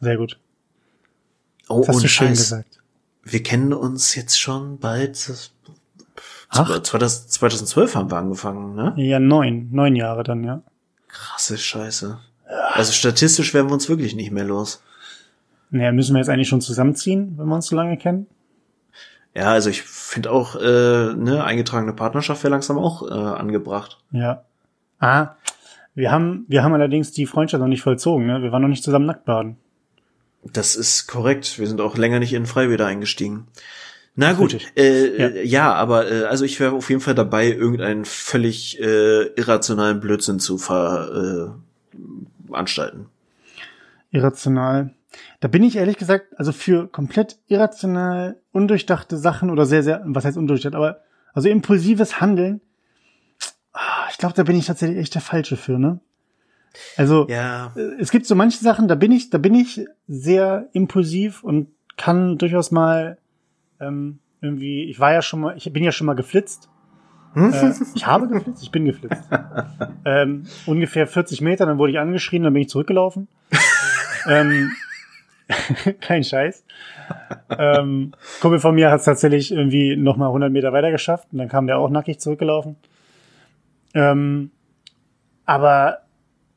[0.00, 0.38] Sehr gut.
[1.68, 2.38] Oh, Das hast und du schön Scheiß.
[2.38, 2.80] gesagt.
[3.22, 5.16] Wir kennen uns jetzt schon bald.
[6.48, 6.86] Acht?
[6.86, 8.94] 2000 2012 haben wir angefangen, ne?
[8.96, 9.68] Ja, neun.
[9.70, 10.62] Neun Jahre dann, ja.
[11.08, 12.18] Krasse Scheiße.
[12.72, 14.82] Also statistisch werden wir uns wirklich nicht mehr los.
[15.70, 18.26] Naja, müssen wir jetzt eigentlich schon zusammenziehen, wenn wir uns so lange kennen?
[19.34, 23.98] Ja, also ich finde auch, äh, ne, eingetragene Partnerschaft wäre langsam auch äh, angebracht.
[24.10, 24.44] Ja.
[24.98, 25.36] Ah,
[25.94, 28.42] wir haben, wir haben allerdings die Freundschaft noch nicht vollzogen, ne?
[28.42, 29.56] Wir waren noch nicht zusammen nackt baden.
[30.44, 31.58] Das ist korrekt.
[31.58, 33.48] Wir sind auch länger nicht in Freibäder eingestiegen.
[34.20, 35.28] Na gut, äh, Ja.
[35.42, 35.74] ja.
[35.74, 40.58] aber äh, also ich wäre auf jeden Fall dabei, irgendeinen völlig äh, irrationalen Blödsinn zu
[40.58, 41.62] veranstalten.
[42.50, 43.06] Äh, anstalten.
[44.10, 44.92] Irrational.
[45.38, 50.24] Da bin ich ehrlich gesagt, also für komplett irrational, undurchdachte Sachen oder sehr, sehr, was
[50.24, 51.00] heißt undurchdacht, aber
[51.32, 52.60] also impulsives Handeln,
[53.72, 56.00] ah, ich glaube, da bin ich tatsächlich echt der Falsche für, ne?
[56.96, 60.68] Also, ja, äh, es gibt so manche Sachen, da bin ich, da bin ich sehr
[60.72, 63.18] impulsiv und kann durchaus mal
[63.80, 66.68] ähm, irgendwie, ich war ja schon mal, ich bin ja schon mal geflitzt.
[67.34, 69.28] äh, ich habe geflitzt, ich bin geflitzt.
[70.04, 73.28] ähm, ungefähr 40 Meter, dann wurde ich angeschrien, dann bin ich zurückgelaufen.
[74.28, 74.70] ähm,
[76.00, 76.64] kein Scheiß.
[77.50, 81.38] ähm, Kumpel von mir hat es tatsächlich irgendwie noch mal 100 Meter weiter geschafft und
[81.38, 82.76] dann kam der auch nackig zurückgelaufen.
[83.94, 84.50] Ähm,
[85.44, 86.00] aber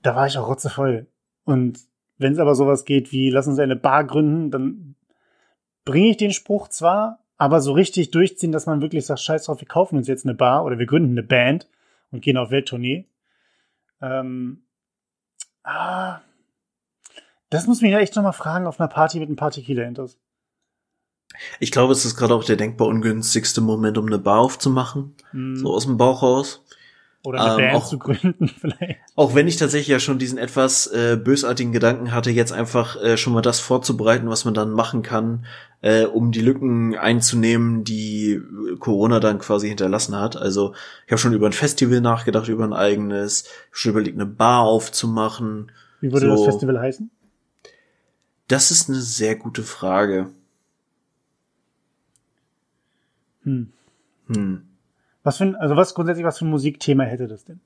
[0.01, 1.07] da war ich auch rotzevoll.
[1.45, 1.79] Und
[2.17, 4.95] wenn es aber sowas geht wie, lass uns eine Bar gründen, dann
[5.85, 9.59] bringe ich den Spruch zwar, aber so richtig durchziehen, dass man wirklich sagt, scheiß drauf,
[9.59, 11.67] wir kaufen uns jetzt eine Bar oder wir gründen eine Band
[12.11, 13.05] und gehen auf Welttournee.
[14.01, 14.63] Ähm,
[15.63, 16.19] ah,
[17.49, 20.17] das muss mich ja echt nochmal fragen auf einer Party mit ein paar Tequila-Intos.
[21.59, 25.15] ich glaube, es ist gerade auch der denkbar ungünstigste Moment, um eine Bar aufzumachen.
[25.31, 26.63] Hm, So aus dem Bauch raus.
[27.23, 28.99] Oder eine ähm, Band auch- zu gründen vielleicht.
[29.15, 33.15] Auch wenn ich tatsächlich ja schon diesen etwas äh, bösartigen Gedanken hatte, jetzt einfach äh,
[33.17, 35.45] schon mal das vorzubereiten, was man dann machen kann,
[35.81, 40.35] äh, um die Lücken einzunehmen, die äh, Corona dann quasi hinterlassen hat.
[40.35, 40.73] Also
[41.05, 45.71] ich habe schon über ein Festival nachgedacht, über ein eigenes, schon überlegt, eine Bar aufzumachen.
[45.99, 46.35] Wie würde so.
[46.35, 47.11] das Festival heißen?
[48.47, 50.29] Das ist eine sehr gute Frage.
[53.43, 53.71] Hm.
[54.27, 54.63] Hm.
[55.23, 57.59] Was für ein, also was grundsätzlich was für ein Musikthema hätte das denn?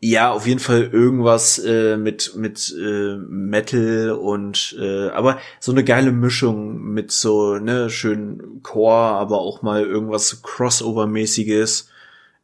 [0.00, 5.84] Ja, auf jeden Fall irgendwas äh, mit mit äh, Metal und äh, aber so eine
[5.84, 11.88] geile Mischung mit so ne schön Chor, aber auch mal irgendwas Crossover-mäßiges.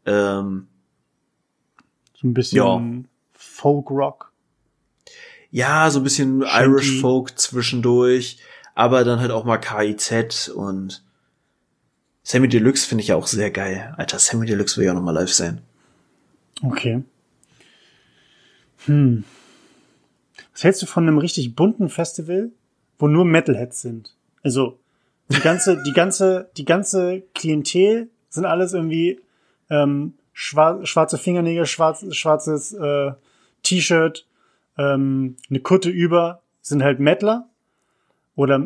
[0.06, 0.66] Ähm,
[2.14, 2.82] So ein bisschen Ja.
[3.34, 4.32] Folk-Rock.
[5.50, 6.64] ja, so ein bisschen Shanty.
[6.64, 8.38] Irish Folk zwischendurch,
[8.74, 11.04] aber dann halt auch mal KIZ und
[12.22, 13.94] Sammy Deluxe finde ich ja auch sehr geil.
[13.96, 15.60] Alter, Sammy Deluxe will ja noch mal live sein.
[16.62, 17.02] Okay.
[18.86, 19.24] Hm.
[20.52, 22.50] Was hältst du von einem richtig bunten Festival,
[22.98, 24.14] wo nur Metalheads sind?
[24.42, 24.78] Also
[25.28, 29.20] die ganze, die ganze, die ganze Klientel sind alles irgendwie
[29.70, 33.12] ähm, schwar schwarze Fingernägel, schwarz, schwarzes äh,
[33.62, 34.26] T-Shirt,
[34.78, 37.48] ähm, eine Kutte über, sind halt Metaler
[38.34, 38.58] oder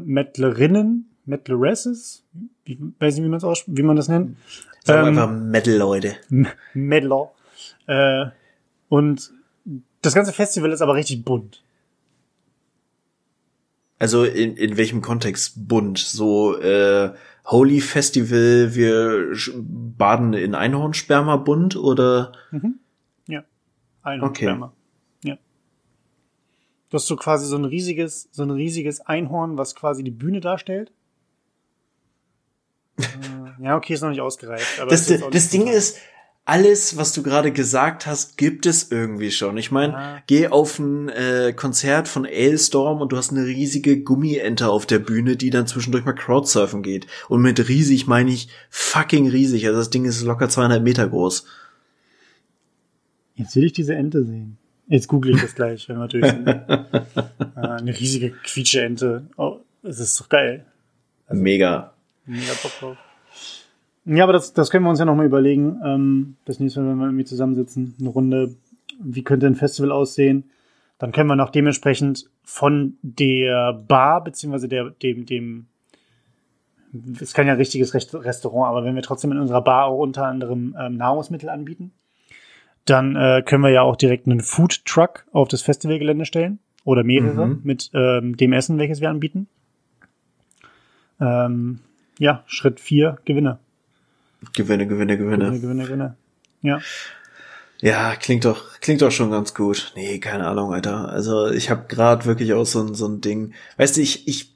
[1.26, 2.24] Metlerinnen, Metleresses,
[2.64, 4.36] wie, weiß nicht, wie man es wie man das nennt.
[4.84, 6.16] Sagen Ähm, wir einfach Metal, Leute.
[6.74, 7.30] Medler.
[7.86, 8.26] Äh,
[8.88, 9.32] und
[10.02, 11.62] das ganze Festival ist aber richtig bunt.
[13.98, 15.98] Also in, in welchem Kontext bunt?
[15.98, 17.12] So äh,
[17.46, 22.32] Holy Festival, wir baden in Einhornsperma bunt oder
[23.26, 23.44] Ja.
[24.02, 24.72] Einhornsperma.
[25.24, 25.36] Ja.
[26.90, 30.40] Du hast so quasi so ein riesiges, so ein riesiges Einhorn, was quasi die Bühne
[30.40, 30.92] darstellt.
[32.98, 34.80] Äh, ja, okay, ist noch nicht ausgereift.
[34.80, 35.98] Aber das, das nicht Ding ist,
[36.48, 39.56] alles, was du gerade gesagt hast, gibt es irgendwie schon.
[39.56, 40.22] Ich meine, Ja.
[40.28, 45.00] geh auf ein äh, Konzert von Ailstorm und du hast eine riesige Gummiente auf der
[45.00, 47.08] Bühne, die dann zwischendurch mal Crowdsurfen geht.
[47.28, 49.66] Und mit riesig meine ich fucking riesig.
[49.66, 51.46] Also das Ding ist locker 200 Meter groß.
[53.34, 54.56] Jetzt will ich diese Ente sehen.
[54.88, 56.46] Jetzt google ich das gleich, wenn wir durch sind.
[56.46, 56.94] äh,
[57.56, 59.26] eine riesige Quietsche-Ente.
[59.36, 60.64] Oh, das ist doch geil.
[61.28, 61.92] Mega.
[62.26, 62.96] Mega Bock drauf.
[64.04, 65.80] Ja, aber das, das können wir uns ja nochmal überlegen.
[65.84, 68.54] Ähm, das nächste Mal, wenn wir irgendwie zusammensitzen, eine Runde,
[69.00, 70.50] wie könnte ein Festival aussehen?
[70.98, 75.66] Dann können wir noch dementsprechend von der Bar, beziehungsweise der, dem, dem,
[77.20, 80.26] es kann ja ein richtiges Restaurant, aber wenn wir trotzdem in unserer Bar auch unter
[80.26, 81.92] anderem ähm, Nahrungsmittel anbieten,
[82.84, 87.02] dann äh, können wir ja auch direkt einen Food Truck auf das Festivalgelände stellen oder
[87.02, 87.60] mehrere mhm.
[87.64, 89.48] mit ähm, dem Essen, welches wir anbieten.
[91.20, 91.80] Ähm,
[92.18, 93.58] ja, Schritt vier, Gewinne.
[94.54, 95.46] Gewinne, Gewinne, Gewinne.
[95.46, 96.16] Gewinne, Gewinne, Gewinne.
[96.62, 96.80] Ja.
[97.80, 99.92] Ja, klingt doch, klingt doch schon ganz gut.
[99.96, 101.10] Nee, keine Ahnung, Alter.
[101.10, 103.52] Also ich habe gerade wirklich auch so ein, so ein Ding.
[103.76, 104.54] Weißt du, ich, ich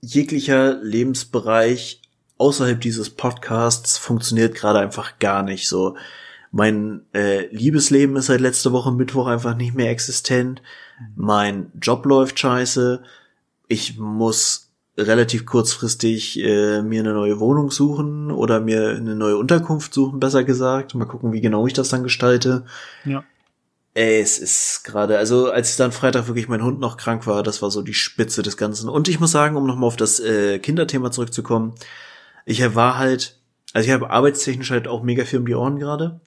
[0.00, 2.00] jeglicher Lebensbereich
[2.38, 5.96] außerhalb dieses Podcasts funktioniert gerade einfach gar nicht so.
[6.52, 10.62] Mein äh, Liebesleben ist seit letzter Woche Mittwoch einfach nicht mehr existent.
[11.16, 13.02] Mein Job läuft scheiße.
[13.66, 14.63] Ich muss
[14.96, 20.44] relativ kurzfristig äh, mir eine neue Wohnung suchen oder mir eine neue Unterkunft suchen, besser
[20.44, 20.94] gesagt.
[20.94, 22.64] Mal gucken, wie genau ich das dann gestalte.
[23.04, 23.24] Ja.
[23.92, 27.70] Es ist gerade, also als dann Freitag wirklich mein Hund noch krank war, das war
[27.70, 28.88] so die Spitze des Ganzen.
[28.88, 31.74] Und ich muss sagen, um nochmal auf das äh, Kinderthema zurückzukommen,
[32.44, 33.38] ich war halt,
[33.72, 36.20] also ich habe arbeitstechnisch halt auch mega viel um die Ohren gerade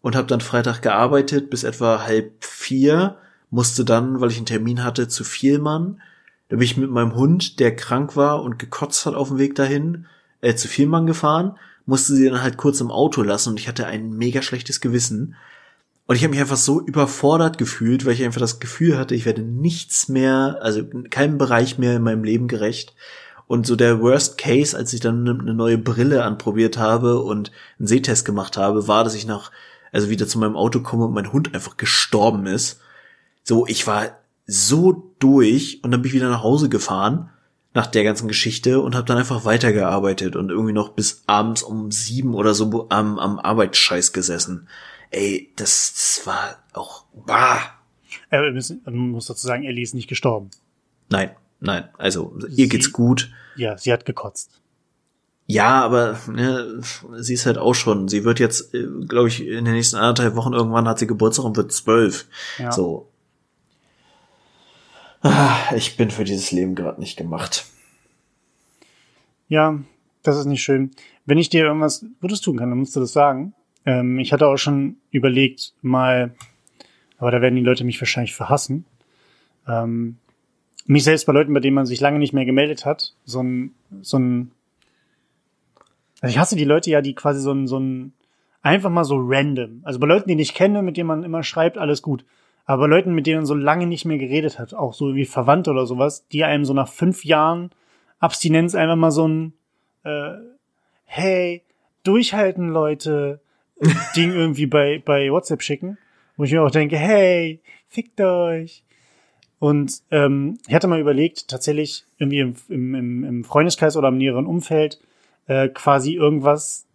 [0.00, 3.18] und habe dann Freitag gearbeitet bis etwa halb vier,
[3.50, 6.00] musste dann, weil ich einen Termin hatte, zu viel Mann
[6.48, 9.54] da bin ich mit meinem Hund, der krank war und gekotzt hat auf dem Weg
[9.54, 10.06] dahin,
[10.40, 13.86] äh, zu Vielmann gefahren, musste sie dann halt kurz im Auto lassen und ich hatte
[13.86, 15.36] ein mega schlechtes Gewissen.
[16.06, 19.26] Und ich habe mich einfach so überfordert gefühlt, weil ich einfach das Gefühl hatte, ich
[19.26, 22.94] werde nichts mehr, also keinem Bereich mehr in meinem Leben gerecht.
[23.48, 27.88] Und so der Worst Case, als ich dann eine neue Brille anprobiert habe und einen
[27.88, 29.50] Sehtest gemacht habe, war, dass ich nach,
[29.92, 32.80] also wieder zu meinem Auto komme und mein Hund einfach gestorben ist.
[33.42, 34.10] So, ich war
[34.46, 37.30] so durch und dann bin ich wieder nach Hause gefahren
[37.76, 41.90] nach der ganzen Geschichte und habe dann einfach weitergearbeitet und irgendwie noch bis abends um
[41.90, 44.66] sieben oder so am, am Arbeitsscheiß gesessen.
[45.10, 47.60] Ey, das, das war auch bah.
[48.30, 48.50] Äh,
[48.86, 50.50] man muss dazu sagen, Ellie ist nicht gestorben.
[51.10, 51.90] Nein, nein.
[51.98, 53.30] Also sie, ihr geht's gut.
[53.56, 54.62] Ja, sie hat gekotzt.
[55.46, 56.80] Ja, aber ne,
[57.18, 58.08] sie ist halt auch schon.
[58.08, 61.44] Sie wird jetzt, äh, glaube ich, in den nächsten anderthalb Wochen irgendwann hat sie Geburtstag
[61.44, 62.26] und wird zwölf.
[62.58, 62.72] Ja.
[62.72, 63.10] So,
[65.74, 67.66] ich bin für dieses Leben gerade nicht gemacht.
[69.48, 69.78] Ja,
[70.22, 70.90] das ist nicht schön.
[71.24, 73.54] Wenn ich dir irgendwas Gutes tun kann, dann musst du das sagen.
[73.84, 76.34] Ähm, ich hatte auch schon überlegt, mal,
[77.18, 78.84] aber da werden die Leute mich wahrscheinlich verhassen,
[79.66, 80.16] ähm,
[80.86, 83.74] mich selbst bei Leuten, bei denen man sich lange nicht mehr gemeldet hat, so ein,
[84.02, 84.50] so ein,
[86.20, 88.12] also ich hasse die Leute ja, die quasi so ein, so ein,
[88.62, 91.78] einfach mal so random, also bei Leuten, die ich kenne, mit denen man immer schreibt,
[91.78, 92.24] alles gut.
[92.66, 95.70] Aber Leuten, mit denen man so lange nicht mehr geredet hat, auch so wie Verwandte
[95.70, 97.70] oder sowas, die einem so nach fünf Jahren
[98.18, 99.52] Abstinenz einfach mal so ein
[100.02, 100.32] äh,
[101.04, 101.62] Hey,
[102.02, 103.40] durchhalten, Leute,
[104.16, 105.98] Ding irgendwie bei, bei WhatsApp schicken,
[106.36, 108.82] wo ich mir auch denke, hey, fickt euch.
[109.58, 114.46] Und ähm, ich hatte mal überlegt, tatsächlich irgendwie im, im, im Freundeskreis oder im näheren
[114.46, 115.00] Umfeld
[115.46, 116.86] äh, quasi irgendwas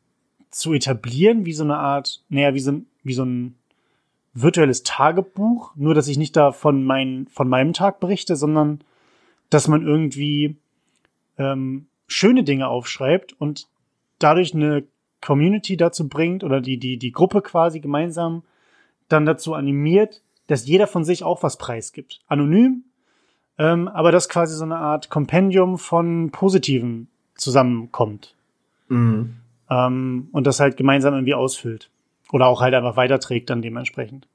[0.51, 3.55] zu etablieren, wie so eine Art, naja, wie so, wie so ein
[4.34, 8.84] virtuelles Tagebuch, nur dass ich nicht da von, mein, von meinem Tag berichte, sondern
[9.49, 10.57] dass man irgendwie
[11.38, 13.67] ähm, schöne Dinge aufschreibt und
[14.19, 14.84] dadurch eine
[15.21, 18.43] Community dazu bringt oder die, die, die Gruppe quasi gemeinsam
[19.07, 22.21] dann dazu animiert, dass jeder von sich auch was preisgibt.
[22.27, 22.86] Anonym,
[23.57, 28.36] ähm, aber dass quasi so eine Art Kompendium von Positiven zusammenkommt.
[28.88, 29.36] Mhm.
[29.69, 31.90] Ähm, und das halt gemeinsam irgendwie ausfüllt.
[32.32, 34.27] Oder auch halt einfach weiterträgt dann dementsprechend.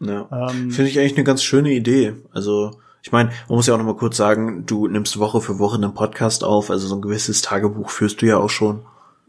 [0.00, 0.28] Ja.
[0.30, 2.14] Ähm, Finde ich eigentlich eine ganz schöne Idee.
[2.32, 5.58] Also, ich meine, man muss ja auch noch mal kurz sagen, du nimmst Woche für
[5.58, 8.80] Woche einen Podcast auf, also so ein gewisses Tagebuch führst du ja auch schon.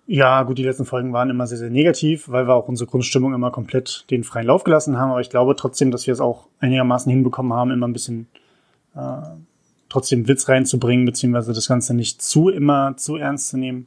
[0.09, 3.33] Ja, gut, die letzten Folgen waren immer sehr, sehr negativ, weil wir auch unsere Grundstimmung
[3.33, 5.11] immer komplett den freien Lauf gelassen haben.
[5.11, 8.27] Aber ich glaube trotzdem, dass wir es auch einigermaßen hinbekommen haben, immer ein bisschen
[8.95, 9.21] äh,
[9.89, 13.85] trotzdem Witz reinzubringen, beziehungsweise das Ganze nicht zu immer zu ernst zu nehmen.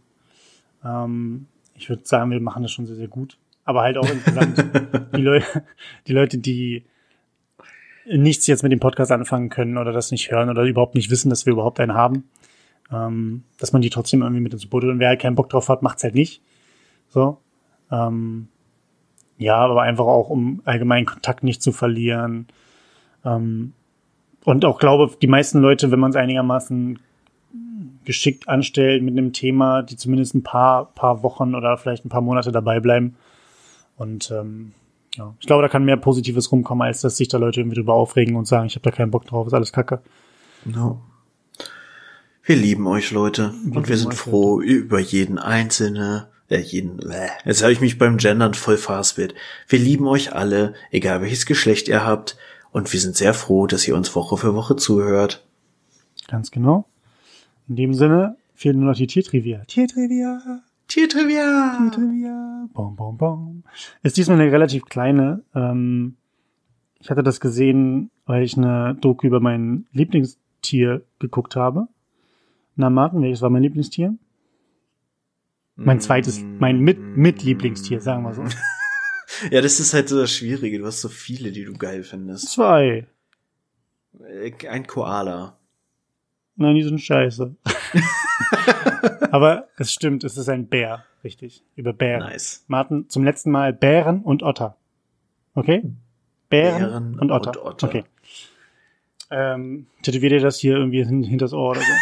[0.84, 3.38] Ähm, ich würde sagen, wir machen das schon sehr, sehr gut
[3.70, 4.64] aber halt auch insgesamt
[5.14, 5.40] die, Leu
[6.06, 6.84] die Leute, die
[8.06, 11.30] nichts jetzt mit dem Podcast anfangen können oder das nicht hören oder überhaupt nicht wissen,
[11.30, 12.24] dass wir überhaupt einen haben,
[12.92, 15.68] ähm, dass man die trotzdem irgendwie mit ins Boot und wer halt keinen Bock drauf
[15.68, 16.42] hat, macht's halt nicht.
[17.08, 17.38] So.
[17.90, 18.48] Ähm,
[19.38, 22.48] ja, aber einfach auch, um allgemeinen Kontakt nicht zu verlieren.
[23.24, 23.72] Ähm,
[24.44, 26.98] und auch glaube, die meisten Leute, wenn man es einigermaßen
[28.04, 32.22] geschickt anstellt mit einem Thema, die zumindest ein paar, paar Wochen oder vielleicht ein paar
[32.22, 33.16] Monate dabei bleiben,
[34.00, 34.72] und ähm,
[35.14, 37.92] ja, ich glaube, da kann mehr Positives rumkommen, als dass sich da Leute irgendwie drüber
[37.92, 40.00] aufregen und sagen, ich habe da keinen Bock drauf, ist alles Kacke.
[40.64, 41.02] No.
[42.42, 43.52] Wir lieben euch, Leute.
[43.62, 44.72] Wir und wir sind froh Leute.
[44.72, 49.34] über jeden einzelne, äh, jeden, äh, jetzt habe ich mich beim Gendern voll verhaspelt.
[49.68, 52.38] Wir lieben euch alle, egal welches Geschlecht ihr habt,
[52.72, 55.46] und wir sind sehr froh, dass ihr uns Woche für Woche zuhört.
[56.26, 56.86] Ganz genau.
[57.68, 59.64] In dem Sinne fehlt nur noch die Tiertrivia.
[59.66, 60.62] Tiertrivia.
[60.90, 61.78] Tiertrivia.
[61.78, 62.68] Tiertrivia.
[62.72, 63.64] Bom, bom, bom.
[64.02, 65.42] Ist diesmal eine relativ kleine.
[65.54, 66.16] Ähm,
[66.98, 71.86] ich hatte das gesehen, weil ich eine Doku über mein Lieblingstier geguckt habe.
[72.74, 74.16] Na, Martin, welches war mein Lieblingstier?
[75.76, 78.44] Mein zweites, mein mit, mit Lieblingstier, sagen wir so.
[79.50, 80.80] Ja, das ist halt so das Schwierige.
[80.80, 82.48] Du hast so viele, die du geil findest.
[82.48, 83.06] Zwei.
[84.18, 85.56] Äh, Ein Koala.
[86.60, 87.54] Nein, die sind scheiße.
[89.30, 91.62] Aber es stimmt, es ist ein Bär, richtig.
[91.74, 92.20] Über Bären.
[92.20, 92.66] Nice.
[92.68, 94.76] Martin, zum letzten Mal Bären und Otter.
[95.54, 95.82] Okay?
[96.50, 97.50] Bären, Bären und, Otter.
[97.50, 97.88] und Otter.
[97.88, 98.04] Okay.
[99.30, 101.92] Ähm, tätowier dir das hier irgendwie hin, hinters Ohr oder so.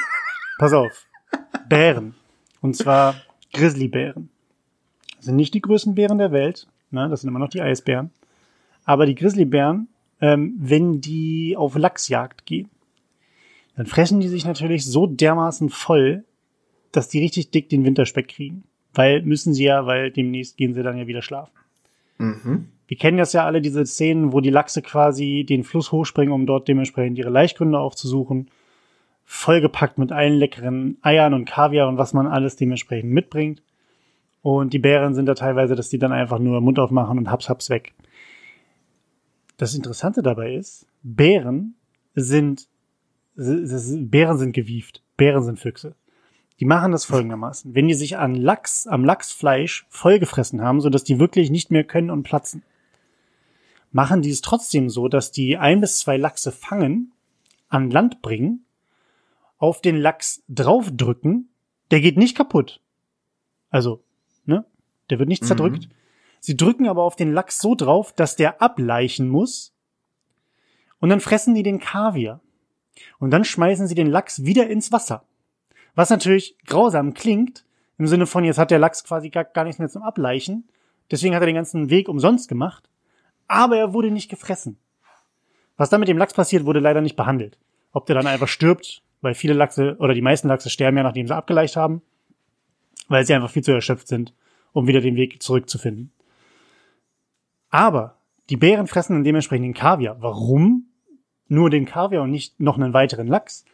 [0.58, 1.06] Pass auf.
[1.68, 2.16] Bären.
[2.60, 3.14] Und zwar
[3.52, 4.30] Grizzlybären.
[5.16, 6.66] Das sind nicht die größten Bären der Welt.
[6.90, 7.08] Ne?
[7.08, 8.10] Das sind immer noch die Eisbären.
[8.84, 9.86] Aber die Grizzlybären,
[10.20, 12.68] ähm, wenn die auf Lachsjagd gehen,
[13.78, 16.24] dann fressen die sich natürlich so dermaßen voll,
[16.90, 18.64] dass die richtig dick den Winterspeck kriegen.
[18.92, 21.52] Weil müssen sie ja, weil demnächst gehen sie dann ja wieder schlafen.
[22.18, 22.70] Mhm.
[22.88, 26.44] Wir kennen das ja alle, diese Szenen, wo die Lachse quasi den Fluss hochspringen, um
[26.44, 28.50] dort dementsprechend ihre Laichgründe aufzusuchen.
[29.24, 33.62] Vollgepackt mit allen leckeren Eiern und Kaviar und was man alles dementsprechend mitbringt.
[34.42, 37.48] Und die Bären sind da teilweise, dass die dann einfach nur Mund aufmachen und haps,
[37.48, 37.94] haps weg.
[39.56, 41.76] Das Interessante dabei ist, Bären
[42.16, 42.66] sind,
[43.38, 45.02] s- s- Bären sind gewieft.
[45.16, 45.94] Bären sind Füchse.
[46.60, 47.74] Die machen das folgendermaßen.
[47.74, 52.10] Wenn die sich an Lachs, am Lachsfleisch vollgefressen haben, sodass die wirklich nicht mehr können
[52.10, 52.62] und platzen,
[53.92, 57.12] machen die es trotzdem so, dass die ein bis zwei Lachse fangen,
[57.68, 58.64] an Land bringen,
[59.58, 61.48] auf den Lachs draufdrücken,
[61.90, 62.80] der geht nicht kaputt.
[63.70, 64.02] Also,
[64.44, 64.64] ne?
[65.10, 65.46] Der wird nicht Mhm.
[65.46, 65.88] zerdrückt.
[66.40, 69.72] Sie drücken aber auf den Lachs so drauf, dass der ableichen muss.
[71.00, 72.40] Und dann fressen die den Kaviar.
[73.18, 75.24] Und dann schmeißen sie den Lachs wieder ins Wasser.
[75.94, 77.64] Was natürlich grausam klingt,
[77.98, 80.68] im Sinne von, jetzt hat der Lachs quasi gar, gar nichts mehr zum Ableichen.
[81.10, 82.88] Deswegen hat er den ganzen Weg umsonst gemacht.
[83.48, 84.78] Aber er wurde nicht gefressen.
[85.76, 87.58] Was dann mit dem Lachs passiert, wurde leider nicht behandelt.
[87.92, 91.26] Ob der dann einfach stirbt, weil viele Lachse oder die meisten Lachse sterben ja, nachdem
[91.26, 92.02] sie abgeleicht haben,
[93.08, 94.34] weil sie einfach viel zu erschöpft sind,
[94.72, 96.12] um wieder den Weg zurückzufinden.
[97.70, 98.18] Aber
[98.50, 100.20] die Bären fressen dann dementsprechend den Kaviar.
[100.20, 100.87] Warum?
[101.48, 103.64] Nur den Kaviar und nicht noch einen weiteren Lachs.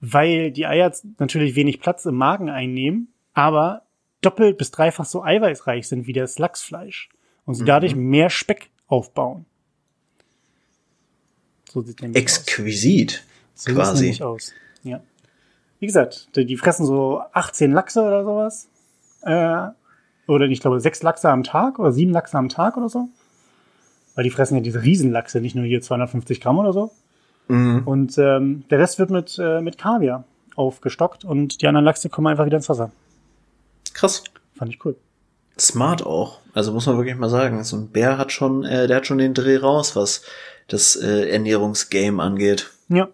[0.00, 3.82] Weil die Eier natürlich wenig Platz im Magen einnehmen, aber
[4.22, 7.10] doppelt bis dreifach so eiweißreich sind wie das Lachsfleisch.
[7.44, 9.44] Und sie dadurch mehr Speck aufbauen.
[11.70, 12.38] So sieht nämlich aus.
[12.38, 13.24] Exquisit.
[13.54, 14.04] So sieht's quasi.
[14.04, 14.52] nämlich aus.
[14.82, 15.00] Ja.
[15.78, 18.68] Wie gesagt, die, die fressen so 18 Lachse oder sowas.
[19.22, 19.68] Äh,
[20.26, 23.08] oder ich glaube sechs Lachse am Tag oder sieben Lachse am Tag oder so.
[24.14, 26.90] Weil die fressen ja diese Riesenlachse, nicht nur hier 250 Gramm oder so.
[27.48, 27.82] Mhm.
[27.84, 30.24] Und ähm, der Rest wird mit, äh, mit Kaviar
[30.56, 32.90] aufgestockt und die anderen Lachse kommen einfach wieder ins Wasser.
[33.94, 34.24] Krass.
[34.56, 34.96] Fand ich cool.
[35.58, 36.40] Smart auch.
[36.54, 39.18] Also muss man wirklich mal sagen, so ein Bär hat schon, äh, der hat schon
[39.18, 40.22] den Dreh raus, was
[40.68, 42.70] das äh, Ernährungsgame angeht.
[42.88, 43.08] Ja.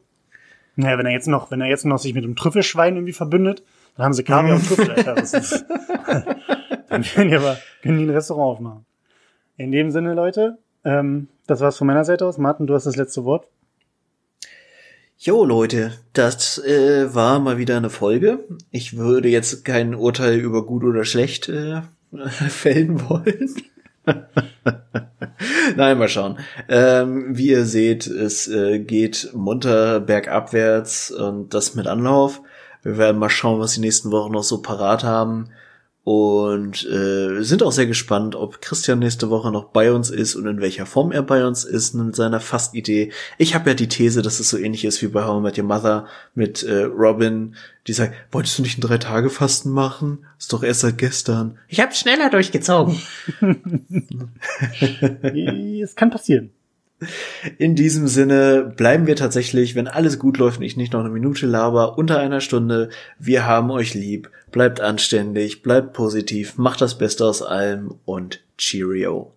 [0.76, 3.62] Naja, wenn er jetzt noch, wenn er jetzt noch sich mit dem Trüffelschwein irgendwie verbündet,
[3.96, 5.14] dann haben sie Kaviar und Trüffel, Alter.
[5.14, 5.64] Das ist,
[6.88, 8.86] dann können die aber, können die ein Restaurant aufmachen.
[9.56, 12.38] In dem Sinne, Leute, ähm, das war's von meiner Seite aus.
[12.38, 13.46] Martin, du hast das letzte Wort.
[15.18, 18.40] Jo Leute, das äh, war mal wieder eine Folge.
[18.70, 21.82] Ich würde jetzt kein Urteil über gut oder schlecht äh,
[22.48, 23.54] fällen wollen.
[25.76, 26.38] Nein, mal schauen.
[26.68, 32.42] Ähm, wie ihr seht, es äh, geht munter bergabwärts und das mit Anlauf.
[32.82, 35.48] Wir werden mal schauen, was die nächsten Wochen noch so parat haben.
[36.06, 40.46] Und äh, sind auch sehr gespannt, ob Christian nächste Woche noch bei uns ist und
[40.46, 43.10] in welcher Form er bei uns ist mit seiner Fastidee.
[43.38, 45.58] Ich habe ja die These, dass es so ähnlich ist wie bei How I Met
[45.58, 47.56] Your Mother mit äh, Robin,
[47.88, 50.24] die sagt, wolltest du nicht ein Drei-Tage-Fasten machen?
[50.38, 51.58] Ist doch erst seit gestern.
[51.66, 53.02] Ich habe schneller durchgezogen.
[55.82, 56.52] es kann passieren.
[57.58, 61.10] In diesem Sinne bleiben wir tatsächlich, wenn alles gut läuft und ich nicht noch eine
[61.10, 62.88] Minute laber, unter einer Stunde.
[63.18, 64.30] Wir haben euch lieb.
[64.50, 69.32] Bleibt anständig, bleibt positiv, macht das Beste aus allem und Cheerio.